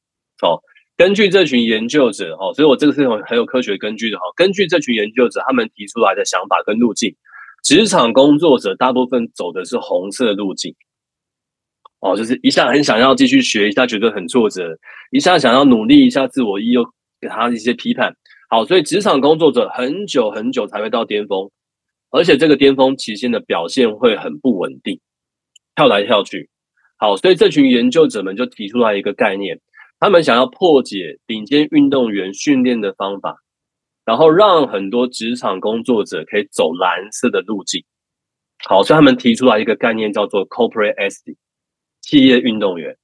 [0.41, 0.61] 哦，
[0.97, 4.17] 根据这群研究者，哦，所以我这个是很很有科学根据的。
[4.17, 7.15] 哈，根据这群研究者他们提出来的想法跟路径，
[7.63, 10.75] 职场工作者大部分走的是红色路径。
[11.99, 14.79] 哦，就是一下很想要继续学，一下觉得很挫折，
[15.11, 16.83] 一下想要努力一下自我，一又
[17.19, 18.15] 给他一些批判。
[18.49, 21.51] 好，所以职场工作者很久很久才会到巅峰，
[22.09, 24.99] 而且这个巅峰期间的表现会很不稳定，
[25.75, 26.49] 跳来跳去。
[27.01, 29.59] 好，所以这群研究者们就提出来一个概念，
[29.99, 33.37] 他们想要破解顶尖运动员训练的方法，
[34.05, 37.83] 然后让很多职场工作者可以走蓝色的路径。
[38.65, 41.37] 好，所以他们提出来一个概念叫做 Corporate SD，
[42.01, 42.95] 企业运动员。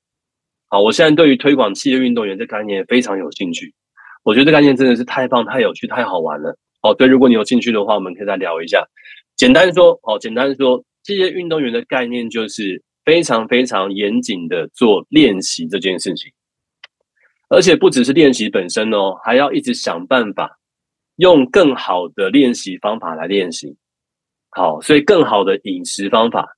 [0.67, 3.73] 好，我现在对于推广企业运动员这概念非常有兴趣。
[4.21, 6.55] 我觉得这概念真的是太棒、太有趣、太好玩了。
[6.83, 8.85] 好，所以如果你有兴趣的话，我们可以再聊一下。
[9.35, 16.29] 简单说，哦，简单说，企业运动员的概念就是非常非常严谨的做练习这件事情，
[17.47, 20.59] 而且不只是练习本身哦，还要一直想办法
[21.15, 23.77] 用更好的练习方法来练习。
[24.49, 26.49] 好，所以更好的饮食方法、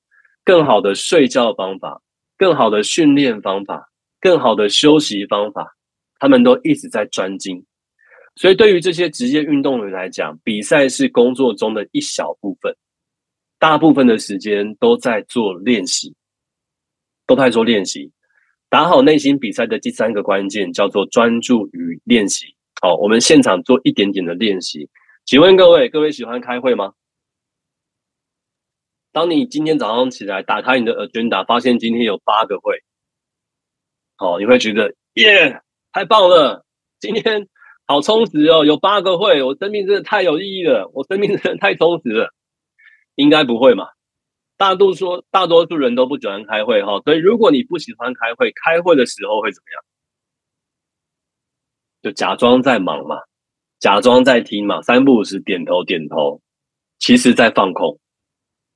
[0.43, 2.01] 更好的睡觉方法、
[2.35, 5.75] 更好的训练方法、更好的休息方法。
[6.17, 7.63] 他们都一直在专精，
[8.35, 12.75] 所以对于这些职业运动员来讲，比赛是工作中的一小部分，
[13.59, 16.15] 大部分的时间都在做练习，
[17.29, 18.11] 都在做练习。
[18.69, 22.55] 打好内心比赛的第三个关键叫做专注与练习。
[22.81, 24.89] 好，我们现场做一点点的练习。
[25.25, 26.93] 请问各位，各位喜欢开会吗？
[29.11, 32.81] 当你今天早上起来打开你的 agenda，发现今天有八个会，
[34.15, 35.61] 好，你会觉得耶。
[35.91, 36.65] 太棒了！
[36.99, 37.47] 今天
[37.87, 42.31] 好充实哦，有八个会，我生命真的太有意义了，我生命真的太充实了。
[43.15, 43.87] 应该不会嘛？
[44.59, 49.81] 大多数，大多数人都不喜欢开会哈，所以如果你不喜欢开会，开会的时候会怎么样？
[52.01, 53.15] 就假装在忙嘛，
[53.79, 56.41] 假装在听嘛，三不五时点头点头，
[56.97, 57.97] 其实在放空，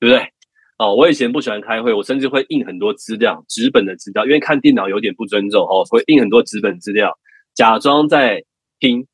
[0.00, 0.32] 对不对？
[0.78, 7.12] 哦，我以前不喜欢开会，我甚至会印很多资料，纸本的资料，因为看电脑有点不尊重哦，会印很多纸本资料，
[7.52, 8.42] 假装在
[8.80, 9.06] 听，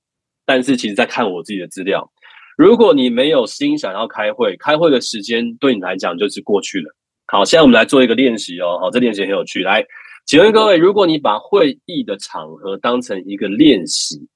[0.47, 2.13] 但是其实在看我自己的资料。
[2.61, 6.95] 如果你没有心想要开会，开会的时间对你来讲就是过去了。
[7.27, 9.63] 好，现在我们来做一个练习哦，好，这练习很有趣。
[9.63, 9.83] 来，
[10.27, 14.29] 请问各位，如果你把会议的场合当成一个练习，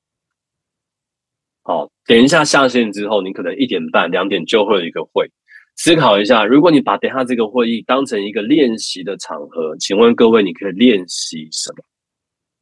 [1.64, 5.30] 好，等一下下线之后，你可能一点半、两点就会有一个会。
[5.76, 11.84] 思考一下，如果你把等下这个会议当成一个练习的场合，请问各位，你可以练习什么？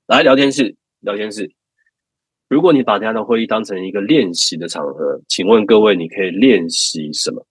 [0.08, 1.52] 来，聊天室，聊天室。
[2.52, 7.46] 如果你把这样的会议当成一个练习的场合，请问各位，你可以练习什么？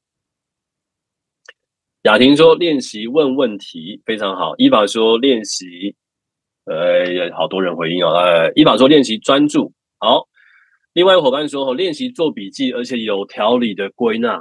[2.03, 4.53] 雅婷说：练习问问题，非常好。
[4.59, 5.95] 伊宝说：练习，
[6.65, 8.11] 呃，好多人回应哦。
[8.11, 10.27] 呃，伊宝说：练习专注，好。
[10.93, 14.39] 另外一个伙伴说：练习做笔记，而且有条理的归纳。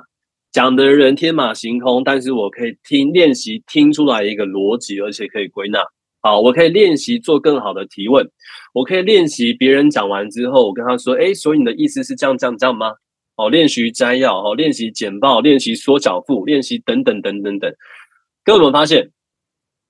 [0.52, 5.82] 讲的人天马行空，但是我可以听练习听出来一个逻辑，而且可以归纳。
[6.22, 8.30] 好，我可以练习做更好的提问，
[8.74, 12.92] 我可以练习别人讲完之后，我跟他说：“哎，所以你的意思是这样这样这样吗？”
[13.36, 17.74] 哦，练习摘要，哦，练习简报，练习缩小腹，练习等等等等等。
[18.44, 19.10] 各位有没有发现，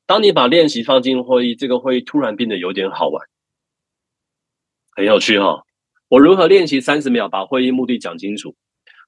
[0.06, 3.26] 当你把练习放进会议，这个会议突然变得有点好玩，
[4.94, 5.64] 很有趣哈。
[6.08, 8.54] 我如何练习三十秒把会议目的讲清楚？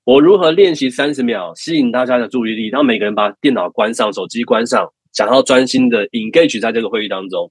[0.02, 7.50] 我如何练习三十秒吸引大家的注意力，让每个人把电脑关上、手机关上，想要专心的 engage 在这个会议当中？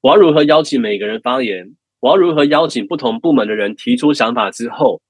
[0.00, 1.76] 我要如何邀请每个人发言？
[2.00, 5.00] 我要如何邀请不同部门的人提出想法之后，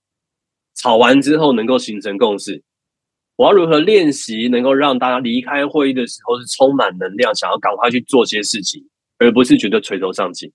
[0.75, 2.63] 吵完之后能够形成共识？
[3.37, 8.85] 我要如何练习能够让大家离开会议的时候是充满能量，想要赶快去做些事情，
[9.19, 10.53] 而不是觉得垂头丧气？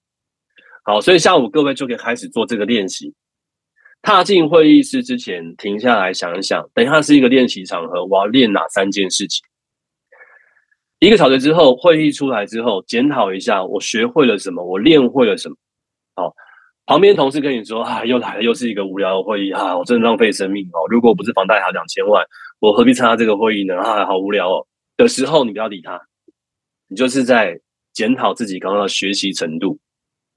[0.84, 3.14] 好，所以下午各位就可以开始做这个练习。
[4.04, 9.44] 踏进会议室之前，停下来想一想，等一下是一个练习场合，我要练哪三件事情？
[11.00, 15.56] 一个小时之后，会议出来之后，检讨一下我学会了什么，我练会了什么。
[16.16, 16.34] 好，
[16.86, 20.88] 旁边同事跟你说啊，又来了，又是一个无聊的会议啊，我真的浪费生命哦。
[20.90, 22.26] 如果不是房贷还两千万，
[22.60, 23.76] 我何必参加这个会议呢？
[23.78, 24.68] 啊，好无聊哦。
[24.96, 26.02] 的时候，你不要理他，
[26.88, 27.60] 你就是在
[27.94, 29.80] 检讨自己刚刚的学习程度。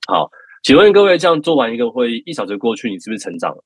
[0.07, 0.31] 好。
[0.63, 3.65] 请问各位，这样做完一个会议，一小时过去，你是不是成长了？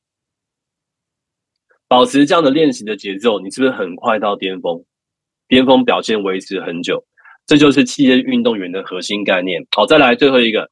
[1.88, 4.84] 保持这样的练习的节奏，你是不是很快到巅峰？
[5.48, 7.04] 巅峰表现维持很久，
[7.46, 9.66] 这就是企业运动员的核心概念。
[9.74, 10.70] 好，再来最后一个，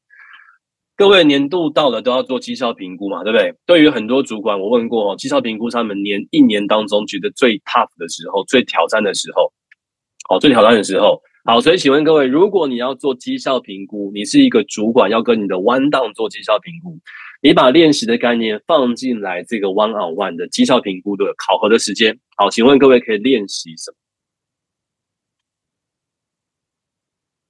[0.95, 3.53] 各位年度到了都要做绩效评估嘛，对不对？
[3.65, 9.51] 对于很多主管，我问过哦，绩效评估他们年一年当中觉得最 tough 的时候，最挑战的时候，
[10.29, 11.21] 好，最挑战的时候。
[11.45, 16.97] 好，所以请问各位，如果你要做绩效评估，你是一个主管，要跟你的 one down 做绩效评估，
[17.41, 23.97] 你把练习的概念放进来，这个 one on one 的绩效评估的考核的时间，好，请问各位可以练习什么？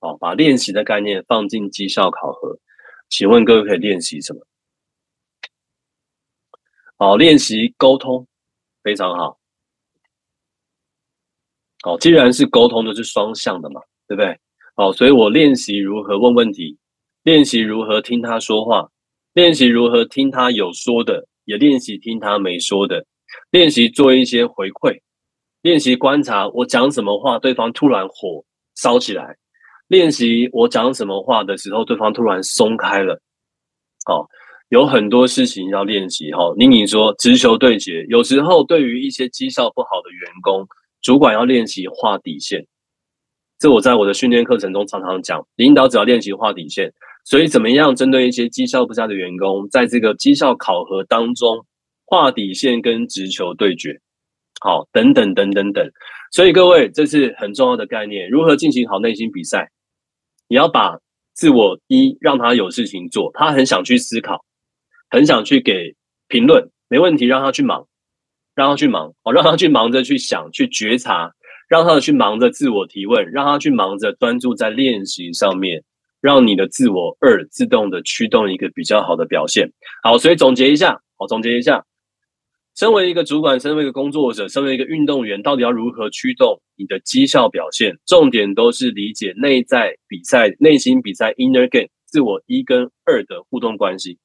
[0.04, 2.60] 好，把练习的概念放进绩效考核，
[3.08, 4.46] 请问各位可以练习什么？
[6.98, 8.28] 好，练习沟通，
[8.84, 9.40] 非常好。
[11.84, 14.38] 好，既然是沟通，就是双向的嘛，对不对？
[14.76, 16.78] 好，所以我练习如何问问题，
[17.22, 18.92] 练习如何听他说话，
[19.32, 23.06] 练习如何听他有说的，也练习听他没说的，
[23.52, 25.00] 练习做一些回馈，
[25.62, 28.44] 练习观察我讲什么话，对方突然火
[28.76, 29.38] 烧起来，
[29.94, 33.22] 练习我讲什么话的时候，对方突然松开了。
[34.06, 34.28] 好，
[34.70, 36.32] 有很多事情要练习。
[36.32, 40.68] 哈，宁宁说直球对决，有时候对于一些绩效不好的员工，
[41.04, 42.66] 主管要练习画底线。
[43.60, 46.92] 这我在我的训练课程中常常讲，领导只要练习画底线。
[47.24, 51.64] 所以怎么样针对一些绩效不佳的员工，在这个绩效考核当中
[52.08, 54.02] 画底线跟直球对决，
[54.60, 55.88] 好，等等等等等。
[56.32, 59.70] 所以各位，这是很重要的概念，如何进行好内心比赛？
[60.48, 61.00] 你要把
[61.34, 64.44] 自我一让他有事情做，他很想去思考，
[65.10, 65.96] 很想去给
[66.28, 67.88] 评论，没问题，让他去忙，
[68.56, 71.32] 让他去忙，哦，让他去忙着去想，去觉察，
[71.68, 75.84] 让他去忙着自我提问，让他去忙着专注在练习上面。
[76.22, 79.70] 让你的自我二自动的驱动一个比较好的表现。
[80.04, 81.84] 好，所以总结一下，好，总结一下，
[82.76, 88.00] 身为一个主管，身为一个工作者，身为一个运动员，到底要如何驱动你的绩效表现？
[88.06, 94.18] 重点都是理解内在比赛、内心比赛 （inner game） 自我一跟二的互动关系，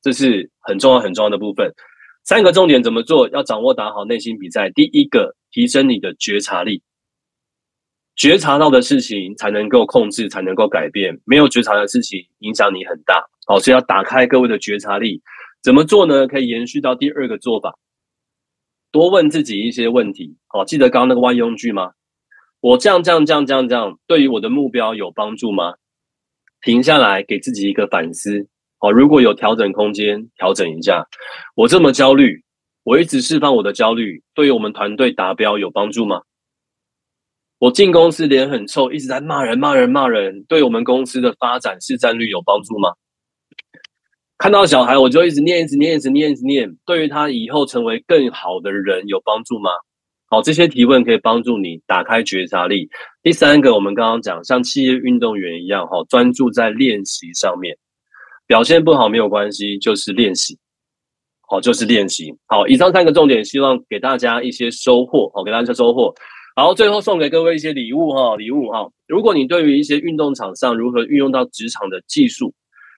[0.00, 1.72] 这是很重要很重要的部分。
[2.24, 3.28] 三个重点怎么做？
[3.30, 4.70] 要掌握打好内心比赛。
[4.70, 6.82] 第一个，提升你的觉察力。
[8.14, 11.18] 觉察到的事情才能够控制，才能够改变。
[11.24, 13.24] 没有觉察的事情影响你很大。
[13.44, 15.20] 好，所以要打开各位的觉察力。
[15.62, 16.26] 怎么做呢？
[16.26, 17.78] 可以延续到第二个做法，
[18.90, 20.36] 多问自己一些问题。
[20.48, 21.92] 好，记得刚刚那个万用句吗？
[22.60, 25.74] 我这样这样这样这样这样，对于我的目标有帮助吗？
[26.62, 28.48] 停下来，给自己一个反思。
[28.78, 31.06] 好，如果有调整空间，调整一下。
[31.54, 32.44] 我这么焦虑，
[32.82, 36.22] 我一直释放我的焦虑，对于我们团队达标有帮助吗？
[37.58, 42.94] 我进公司脸很臭，一直在骂人、骂人、骂人，对我们公司的发展市占率有帮助吗？
[44.42, 49.70] 看到小孩我就一直念、一直念、一直念、一直念，对于他以后成为更好的人有帮助吗？
[50.28, 52.88] 好，这些提问可以帮助你打开觉察力。
[53.22, 57.76] 第三个，我们刚刚讲，像企业运动员一样，哈，专注在练习上面，
[58.44, 60.58] 表现不好没有关系，就是练习，
[61.48, 62.34] 好，就是练习。
[62.48, 66.12] 好，以上三个重点，希望给大家一些收获，好，给大家收获。
[66.56, 68.90] 好，最后送给各位一些礼物哈，礼物哈。
[69.06, 72.52] 如果你对于一些运动场上如何运用到职场的技术、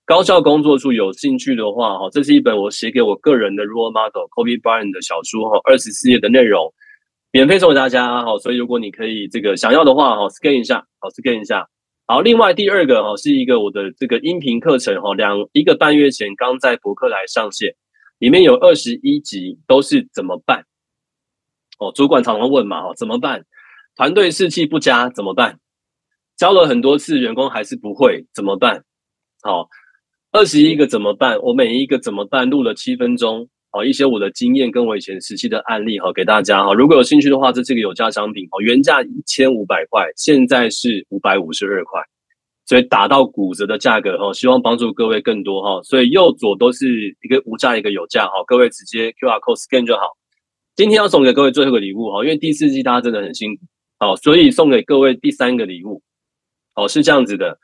[0.06, 6.74] 高效工作术有兴趣的话哈，这是一本我写给我个人的 role model Kobe Bryant 的小书哈，二十四页的内容，
[7.32, 8.38] 免费送给大家哈。
[8.38, 11.66] 所以如果你可以这个想要的话哈，scan 一下，好 scan 一下。
[12.06, 17.74] 好，另外第二个哈是一个我的这个音频课程哈，两一个半月前刚在博客来上线，
[18.18, 20.66] 里面有二十一集都是怎么办。
[21.78, 23.46] 哦，主管常常问嘛，哦，怎么办？
[23.96, 25.60] 团队士气不佳怎么办？
[26.36, 28.84] 教了很多次，员工还是不会怎么办？
[29.42, 29.68] 好，
[30.34, 31.38] 二十一个怎么办？
[31.42, 32.50] 我每一个怎么办？
[32.50, 36.74] 录了七分钟，好，一些我的经验跟我以前实际的案例，好，给大家哈。
[36.74, 42.00] 如果有兴趣的话，这是一个有价商品，哦，原价一千五百块，现在是五百五十二块，
[42.66, 45.80] 所以打到骨折的价格哈，希望帮助各位更多哈。
[45.84, 50.02] 所以右左都是一个无价，一个有价哈，各位直接 Q R code scan 就好。
[50.74, 53.62] 今天要送给各位最后一个礼物哈，因为第四季大家真的很辛苦，
[54.00, 56.02] 好，所以送给各位第三个礼物，
[56.74, 57.56] 好是这样子的。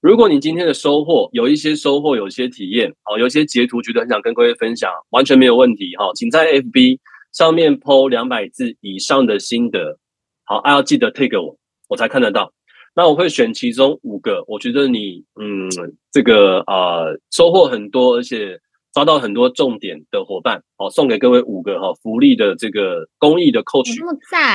[0.00, 6.98] 如果你今天的收获有一些收获，有一些体验，好，有一些截图觉得很想跟各位分享，完全没有问题哈，请在 FB
[7.32, 9.98] 上面 PO 两百字以上的心得，
[10.44, 11.56] 好，还要记得 take 我，
[11.88, 12.52] 我才看得到。
[12.94, 15.68] 那我会选其中五个，我觉得你嗯，
[16.12, 18.58] 这个啊收获很多，而且。
[18.98, 23.94] 抓到很多重点的伙伴，好，送给各位五个哈福利的这个公益的 coach，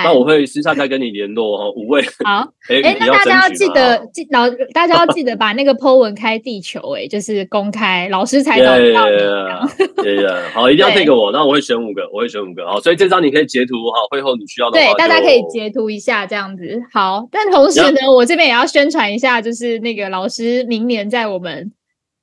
[0.04, 8.92] 那我会私下再跟你联络哈，五位好， 哎，那大家要记得记老，大家要记得把那个 po 文开地球，哎，就是公开，老师才找到你。
[10.04, 21.72] 对呀，好，一定要配给我，那我会选五个，我会选五个，好，所以这张你可以截图哈，会后你需要的对，大家可以截图一下这样子，好，但同时呢，我这边也要宣传一下，就是那个老师明年在我们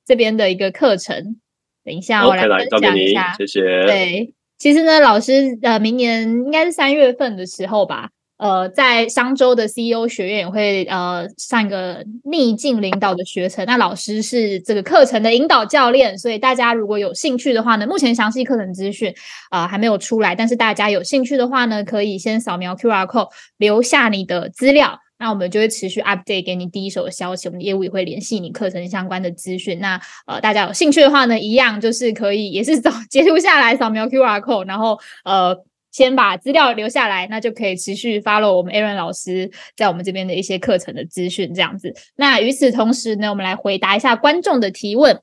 [0.05, 1.37] 这边的一个课程。
[1.83, 3.33] 等一下，我来分享一下。
[3.37, 3.61] 谢谢。
[3.85, 13.65] 对，其实呢，老师呃，明年应该是三月份的时候吧，呃，在商周的 CEO 学院也会呃上一个逆境领导的学程。
[13.65, 19.13] 那老师是这个课程的引导教练，所以大家如果有兴趣的话呢，目前详细课程资讯
[19.49, 24.99] 啊还没有出来，但是大家有兴趣的话呢，可以先扫描 QR code 留下你的资料。
[25.21, 29.79] 那我们就会持续 update 给你第一手的消息，我们的业务也会联系你课程相关的资讯。
[29.79, 35.55] 那呃，大家有兴趣的话呢，一样就是可以也是 扫截图下来，扫描 QR code，然后呃，
[35.91, 41.93] 先把资料留下来，那就可以持续 follow 我们 Aaron 老师在我们这边的一些课程的资讯，这样子。
[42.15, 45.21] 那与此同时呢，我们来回答一下观众的提问。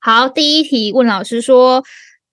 [0.00, 1.84] 好，第一题问老师说。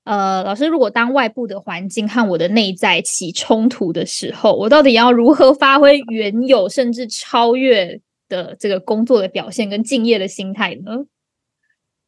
[0.06, 8.00] 呃，老师，如果当外部的环境和我的内在起冲突的时候，我到底要如何发挥原有甚至超越
[8.30, 11.06] 的这个工作的表现跟敬业的心态呢？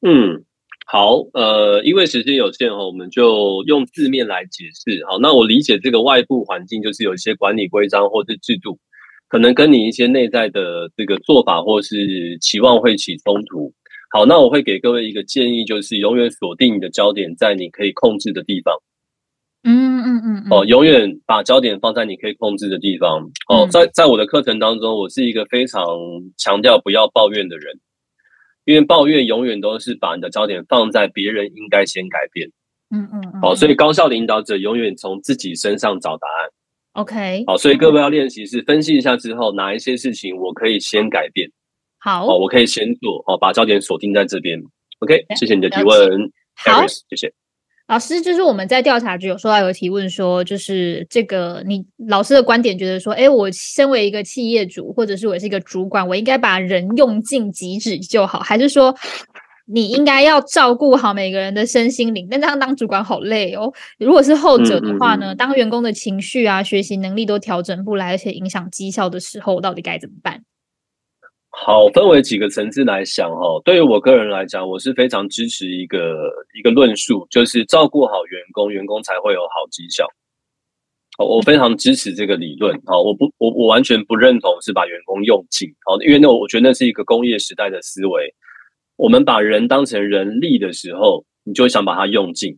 [0.02, 0.45] 嗯，
[0.86, 5.04] 好，呃，因为时间有限哈，我们就用字面来解释。
[5.10, 8.78] 好，那我理解这个外部环境就是有一些管理规章或是制度，
[9.28, 13.74] 可能跟你一些内在的这个做法或是期望会起冲突。
[14.10, 18.76] 好，那我会给各位一个建议，就是永远锁定你的焦点在你可以控制的地方。
[19.64, 23.30] 嗯嗯嗯，哦，永远把焦点放在你可以控制的地方。
[23.49, 25.84] 哦，在在我的课程当中，我是一个非常
[26.38, 27.80] 强调不要抱怨的人。
[28.66, 32.49] 因为抱怨永远都是把你的焦点放在别人应该先改变，
[32.93, 36.49] 嗯嗯，好，所以高效领导者永远从自己身上找答案。
[36.91, 41.49] OK，好，所以各位要练习是分析一下之后，哪一些事情我可以先改变，
[42.00, 44.62] 好，哦，我可以先做，哦，把焦点锁定在这边。
[45.00, 47.34] OK，谢谢你的提问，好，谢谢。
[47.88, 58.93] 老师，就是我们在调查局有收到有提问说，就是这个你老师的观点，觉得说，哎，我身为一个企业主，或者是我是一个主管，我应该把人用尽极致就好，还是说
[59.66, 62.28] 你应该要照顾好每个人的身心灵？
[62.30, 63.72] 但这样当主管好累哦。
[64.00, 70.41] 如果是后者的话呢，当员工的情绪啊、学习能力都调整不来，而且影响绩效的时候，到底该怎么办？
[71.60, 73.60] 好，分为几个层次来想哈。
[73.66, 80.08] 对于我个人来讲，我是非常支持一个一个论述，就是照顾好员工，员工才会有好绩效。
[81.18, 82.80] 好，我非常支持这个理论。
[82.86, 85.68] 好，我不，我我完全不认同是把员工用尽。
[85.84, 88.34] 好，因为那我觉得那是一个工业时代的思维。
[88.95, 92.51] 我们把人当成人力的时候，你就想把它用尽，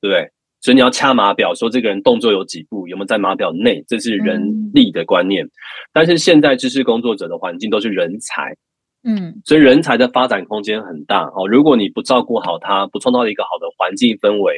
[0.00, 0.30] 对不对？
[0.60, 5.48] 所以你要掐码表，说这个人动作有几步，有没有在码表内，这是人力的观念。
[5.92, 8.54] 但是现在知识工作者的环境都是人才，
[9.02, 11.48] 嗯，所以人才的发展空间很大哦。
[11.48, 14.54] 如果你不照顾好他，不创造一个好的环境氛围，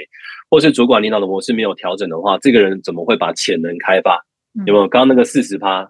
[0.50, 4.20] 或是主管领导的模式没有调整的话，这个人怎么会把潜能开发？
[4.66, 4.88] 有没有？
[4.88, 5.88] 刚刚那个四十趴，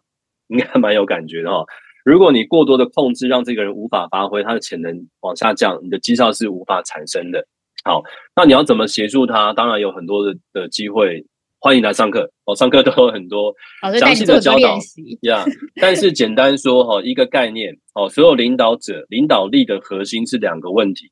[0.48, 1.64] 应该蛮有感觉的哦。
[2.04, 7.46] 如果你过多的控制，让这个人无法发挥他的潜能往下降，你的绩效是无法产生的。
[7.84, 8.02] 好，
[8.36, 9.52] 那你要怎么协助他？
[9.54, 11.24] 当然有很多的的机会，
[11.58, 12.54] 欢迎来上课哦。
[12.54, 13.52] 上课都有很多
[13.98, 14.78] 详细的教导
[15.22, 15.44] 呀。
[15.80, 21.10] 但是简单说哈，一个概念哦，所有领导者领导力的核心是两个问题，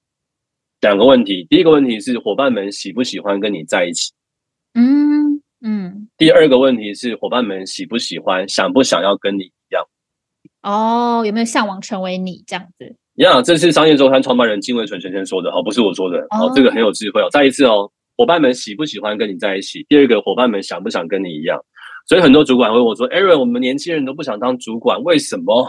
[0.80, 1.44] 两个问题。
[1.50, 4.12] 第一个问题是伙伴们喜不喜欢跟你在一起？
[4.74, 6.08] 嗯嗯。
[6.16, 9.84] 第二个问题是伙伴们喜不喜欢，想不想要跟你一样？
[10.62, 12.94] 哦，有没有向往成为你这样子？
[13.20, 17.28] 呀，这是商业周刊创办人金伟纯先生说的，哦，不是我说的，哦，这个很有智慧哦。
[17.30, 19.84] 再一次哦，伙伴们喜不喜欢跟你在一起？
[19.90, 21.60] 第二个，伙伴们想不想跟你一样？
[22.08, 25.68] 所以很多主管问我说：“Aaron，我们年轻人都不想当主管，为什么？”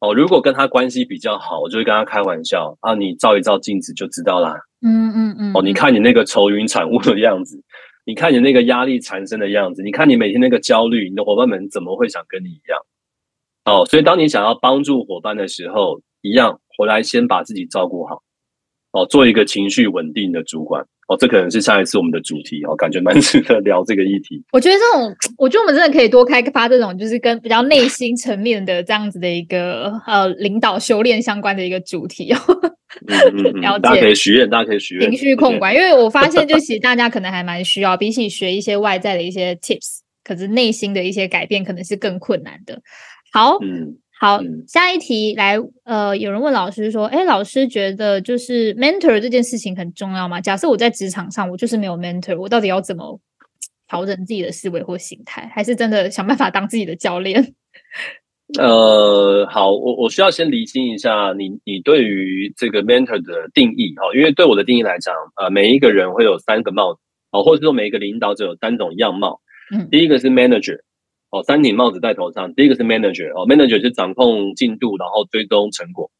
[0.00, 4.54] 哦，如果跟他关系比较好，我就会跟他开玩笑啊，你照一照镜子就知道啦。
[4.82, 5.52] 嗯嗯嗯。
[5.54, 7.58] 哦，你看你那个愁云惨雾的样子，
[8.04, 12.78] 你看你那个压力缠身的样子，你看你每天那个焦虑，你的伙伴们怎么会想跟你一样？
[13.64, 15.98] 哦，所以当你想要帮助伙伴的时候。
[16.22, 18.22] 一样回来，先把自己照顾好
[18.92, 21.16] 哦，做一个情绪稳定的主管哦。
[21.16, 24.42] 这可能是下一次我们的主题哦，感觉蛮 值得聊这个议题。
[24.52, 32.38] 我觉得这种，我觉得我们真的可以多开发这种，就是跟比较内心层面的这样子的一个呃领导修炼相关的一个主题哦。
[33.62, 42.82] 了解，大家可以许愿，大家可以许愿情绪控管，因为我发现，就其实大家可能还蛮需要，比起学一些外在的一些 tips，可是内心的一些改变可能是更困难的。
[43.32, 43.99] 好，嗯。
[44.20, 50.38] 好，下一题来，呃，有人问老师说，哎，老师觉得就是 mentor 这件事情很重要吗？
[50.42, 53.18] 假设我在职场上，我就是没有 mentor，我到底要怎么
[53.88, 55.50] 调整自己的思维或心态？
[55.54, 57.54] 还是真的想办法当自己的教练？
[58.60, 67.00] 呃，好，我我需要先厘清一下你你对于这个 mentor 的定义哈，因为对我的定义来讲，呃，每一个人会有三个帽子，
[67.30, 69.40] 哦，或者说每一个领导者有三种样貌，
[69.72, 70.80] 嗯，第一个是 manager。
[71.30, 76.10] 哦，三顶帽子戴头上，第一个是 manager 哦，manager 是掌控进度，然后追踪成果。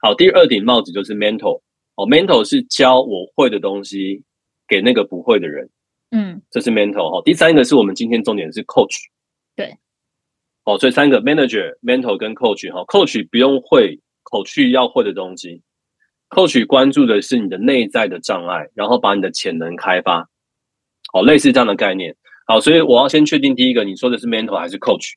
[0.00, 1.60] 好，第二顶帽子就是 mentor
[1.96, 4.22] 哦，mentor 是教我会的东西
[4.66, 5.68] 给那个不会的人，
[6.10, 7.22] 嗯，这是 mentor 哦。
[7.24, 8.96] 第三个是我们今天重点是 coach，
[9.54, 9.76] 对，
[10.64, 15.62] 哦，所以三个 manager、mentor 跟 coach 哈，coach 不用会，coach 要会的东西
[16.30, 20.26] ，coach 关注的是你的内在的障碍，然后把你的潜能开发，
[21.12, 22.16] 哦，类似这样的概念。
[22.46, 25.12] 好，所以我要先确定第一个，你说的是 mentor 还是 coach？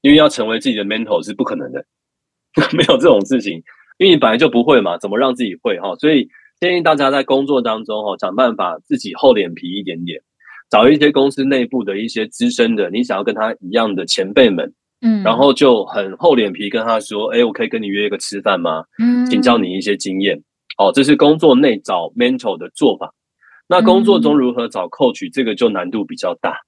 [0.00, 1.84] 因为要成为自己的 mentor 是不可能的，
[2.72, 3.62] 没有这种事情，
[3.98, 5.94] 因为你本来就不会嘛，怎么让自己会哈？
[5.96, 6.28] 所以
[6.60, 10.20] 建议大家在工作当中哈，想办法自己厚脸皮一点点，
[10.70, 18.84] 找一些公司内部的一些资深的，你想要跟他一样的前辈们，嗯，然后就很厚脸皮跟他说，哎，我可以跟你约一个吃饭吗？
[18.98, 20.42] 嗯，请教你一些经验。
[20.78, 23.12] 哦，这是工作内找 mentor 的做法。
[23.72, 26.58] 那工作中如何找 coach，这个就难度比较大。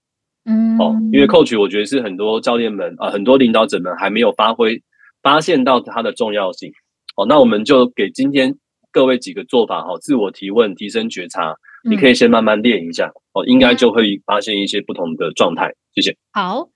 [0.47, 4.83] 嗯，哦，因为 coach 我觉得是很多教练们啊、很多领导者们还没有发挥
[5.23, 6.73] 发现到它的重要性。
[7.17, 8.57] 哦，那我们就给今天
[8.91, 11.55] 各位几个做法哈、哦，自我提问、提升觉察，
[11.89, 15.75] 你可以、先慢慢练一下哦，应该就会发现一些不同的状态。
[15.95, 16.17] 谢谢。
[16.33, 16.71] 好。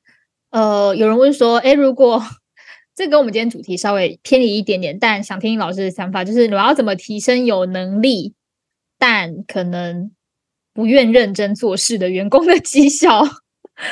[0.50, 2.22] 呃，有人问说，哎，如果
[2.94, 8.32] 这跟我们今天主题稍微偏离一点点，但想听听老师的想法，就是我要怎么提升有能力
[8.98, 10.10] 但可能
[10.78, 13.24] 不愿认真做事的员工的绩效？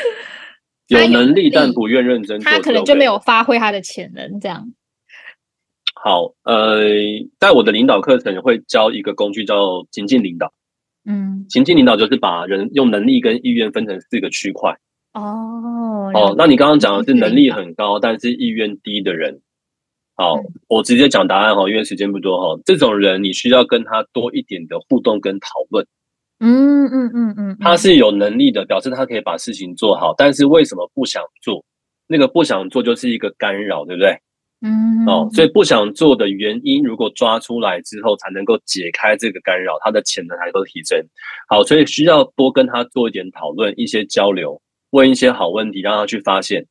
[0.87, 3.19] 有能力但不愿认真做，他可能就没有。
[3.19, 4.73] 发挥他的潜能，这样。
[5.97, 6.85] 好，呃，
[7.41, 10.53] 在我的领导课程会教一个工具叫情境领导。
[11.05, 14.79] 嗯，情境领导就是把人用能力跟意愿分成四个区块。
[15.13, 19.41] 哦，哦，那你刚刚讲的是能力很高，但是意愿低的人。
[20.15, 22.63] 好嗯，我直接讲答案哈，因为时间不多哈。
[22.65, 25.85] 这种人你需要跟他多一点的互动跟讨论。
[26.41, 31.65] 嗯嗯嗯嗯，他是有能力的，表示他可以把事情做好，但是为什么不想做？
[32.07, 34.17] 那个不想做就是一个干扰，对不对？
[34.63, 40.99] 嗯哦，所以不想做的原因，如果抓出来之后，才能够解开这个干扰，他的潜能才能够提升。
[41.49, 44.61] 好，所以需要多跟他做一点讨论，一些交流，
[44.91, 46.67] 问一些好问题，让他去发现。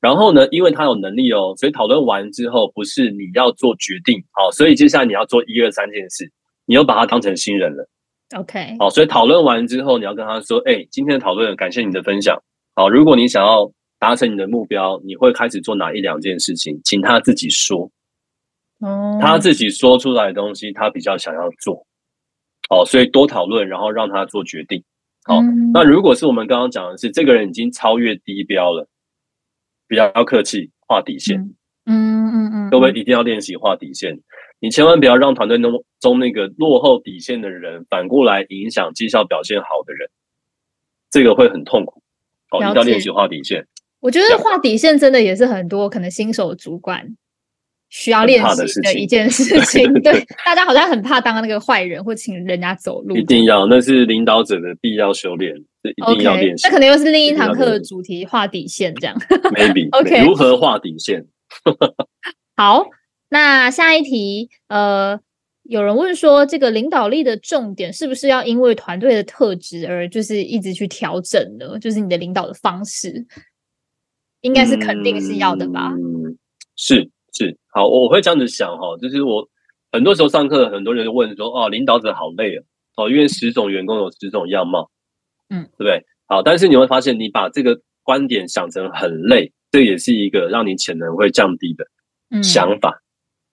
[0.00, 6.30] 然后呢，因为他有能力哦，所以讨论完之后，不是你要做决定，好，所以接下来你要做一二三件事，
[6.66, 7.88] 你又把他当成新人了。
[8.36, 12.40] OK，好，所以讨论完之后，你要跟他说：“哎、今天的讨论感谢你的分享。
[12.76, 16.80] 好，如果你想要达成你的目标，你会开始做哪一两件事情？
[16.84, 17.90] 请他自己说，
[18.78, 21.84] 哦，他自己说出来的东西，他比较想要做。
[22.70, 24.82] 哦，所以多讨论，然后让他做决定。
[25.24, 28.88] 好，嗯那如果是我们刚刚讲的是这个人已经超越低标了，
[29.88, 31.52] 比较要客气，画底线。
[31.86, 32.19] 嗯，
[32.70, 34.20] 各位一定要练习画底线，
[34.60, 40.08] 你千万不要让团队中中那个落后底线的人反过来影响绩效表现好的人，
[41.10, 42.02] 这个会很痛苦。
[42.50, 43.66] 哦，了解一定要练习画底线，
[44.00, 47.06] 我觉得画底线真的也是很多可能新手主管
[47.90, 49.92] 需要很练习的一件 事情。
[50.02, 53.16] 对，大家好像很怕当那个坏人或请人家走路。
[53.16, 56.66] 一定要，那是领导者的必要修炼，这一定要练习。
[56.66, 59.16] 那可能又是另一堂课的主题，画底线这样。
[59.54, 61.24] maybe OK 如何画底线？
[62.60, 62.90] 好，
[63.30, 65.18] 那下一题，呃，
[65.62, 71.78] 有人问说，这个领导力的重点是不是要因为团队的特质而就是一直去调整呢？
[71.78, 73.26] 就是你的领导的方式，
[74.42, 75.90] 应该是肯定是要的吧？
[75.94, 76.36] 嗯，
[76.76, 79.48] 是是，好，我会这样子想哈，就是我
[79.90, 82.62] 很多时候上课，很多人就问说，哦，领导者好累啊，
[82.98, 84.90] 哦，因为十种员工有十种样貌，
[85.48, 86.04] 嗯，对不对？
[86.26, 91.88] 好，但是你会发现，你把这个观点想成很累，这也是一个让你潜能会降低的嗯，
[92.42, 93.02] 想法。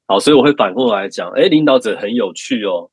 [0.05, 2.89] 好，所以我会反过来讲，哎，领导者很有趣哦，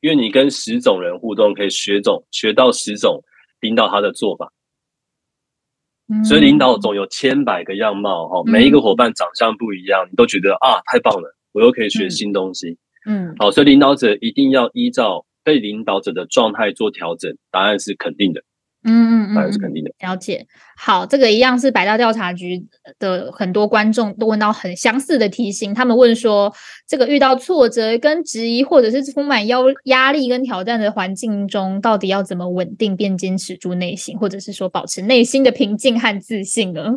[0.00, 3.22] 因为你跟十种人互动，可以学种学到十种
[3.60, 4.52] 领导他的做法。
[6.10, 12.78] 嗯所以领导总有千百个样貌哈，每一个伙伴长相不一样，你都觉得啊太棒了，我又可以学嗯新东西。
[13.06, 18.42] 嗯好，所以领导者一定要依照被领导者的状态做调整，答案是肯定的，
[18.84, 19.90] 嗯嗯嗯是肯定的。
[20.00, 20.46] 了解。
[20.76, 22.64] 好，这个一样是百大调查局
[22.98, 26.54] 的很多观众都问到很相似的题型，他们问说，
[26.86, 36.92] 这个遇到挫折跟质疑，或者是充满压压力跟挑战的环境中，到底要怎么稳定并坚持住内心，或者是说保持内心的平静和自信呢？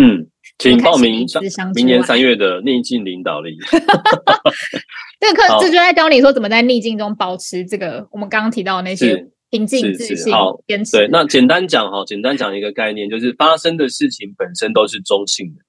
[0.00, 1.26] 嗯，请报名
[1.74, 3.56] 明年三月的逆境领导力。
[5.18, 10.96] 这个课好这就在教你说怎么在逆境中保持这个我们刚刚提到的那些是平静、自信好、坚持。
[10.96, 15.62] 对，那简单讲哈，简单讲一个概念，就是发生的事情本身都是中性的，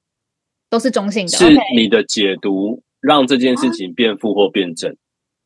[0.69, 1.29] 都是中性的。
[1.29, 4.95] 是你的解读让这件事情变负或变正。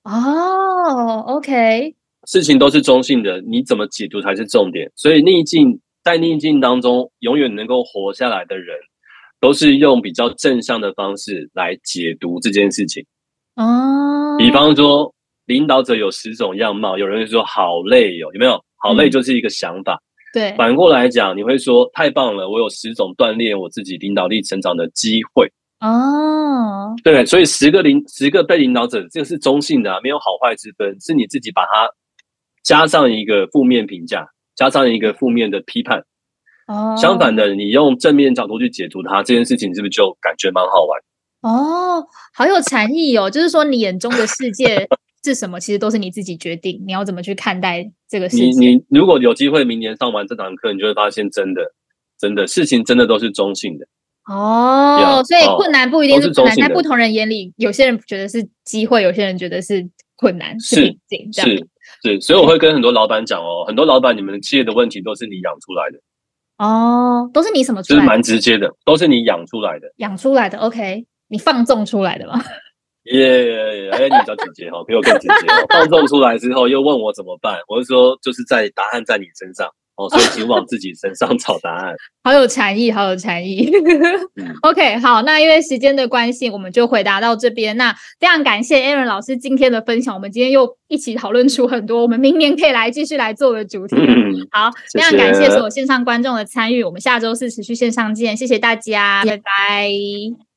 [0.03, 1.95] 哦，OK，
[2.27, 4.91] 事情都是中性的，你怎么解读才是重点。
[4.95, 8.75] 所以逆境在逆境当中，永远能够活下来的人，
[9.39, 13.05] 都是用比较正向的方式来解读这件事情。
[13.55, 15.13] 哦，比方说，
[15.45, 18.63] 领导者有十种样貌，有人会说好累哦，有没有？
[18.77, 20.01] 好累嗯就是一个想法。
[20.33, 25.51] 对，反过来讲，你会说太棒了，我有十种锻炼我自己领导力成长的机会。
[25.79, 31.89] 哦，对，所以十个领十个被领导者，这个是中性的、啊，没有好坏之分，是你自己把它
[32.63, 36.03] 加上一个负面评价，加上一个负面的批判。
[36.67, 40.99] 哦，相反的，你用正面角度去解读它，这件事情是不是就感觉蛮好玩？
[41.41, 44.87] 哦，好有禅意哦，就是说你眼中的世界
[45.23, 48.75] 是什么，其实都是你自己决定，你要怎么去看待这个世你。
[48.75, 51.61] 你如果有机会明年上完这堂课，你就会发现真的
[52.19, 53.85] 真的事情真的都是中性的。
[54.25, 61.49] 哦所以困难不一定都是困难，在不同人眼里，有些人觉得是机会，有些人觉得是困难，是是瓶颈，这样。
[61.49, 61.67] 是
[62.03, 65.99] 是，所以我会跟很多老板讲哦，很多老板你们企业的问题都是你养出来的，
[66.57, 68.07] 哦，都是你什么出就是来？
[68.07, 69.91] 蛮直接的，都是你养出来的。
[69.97, 72.41] 养出来的，OK，你放纵出来的吗？
[73.11, 75.65] 耶、哎，你比较直接哈，比我更直接哦。
[75.69, 81.93] 放纵出来之后，又问我怎么办，我就说就是在答案在你身上哦，所以请往自己身上找答案。
[82.23, 83.69] 好有禅意，好有禅意。
[84.37, 87.75] 嗯 OK，好，那因为时间的关系，我们就回答到这边。
[87.75, 93.97] 那非常感谢 Aaron 老师今天的分享，我们今天又一起讨论出很多我们明年可以来继续来做的主题。
[93.97, 100.52] 嗯，好，谢非常感谢谢所有线上观众的参与，我们下周四持续线上见，谢谢大家，拜拜。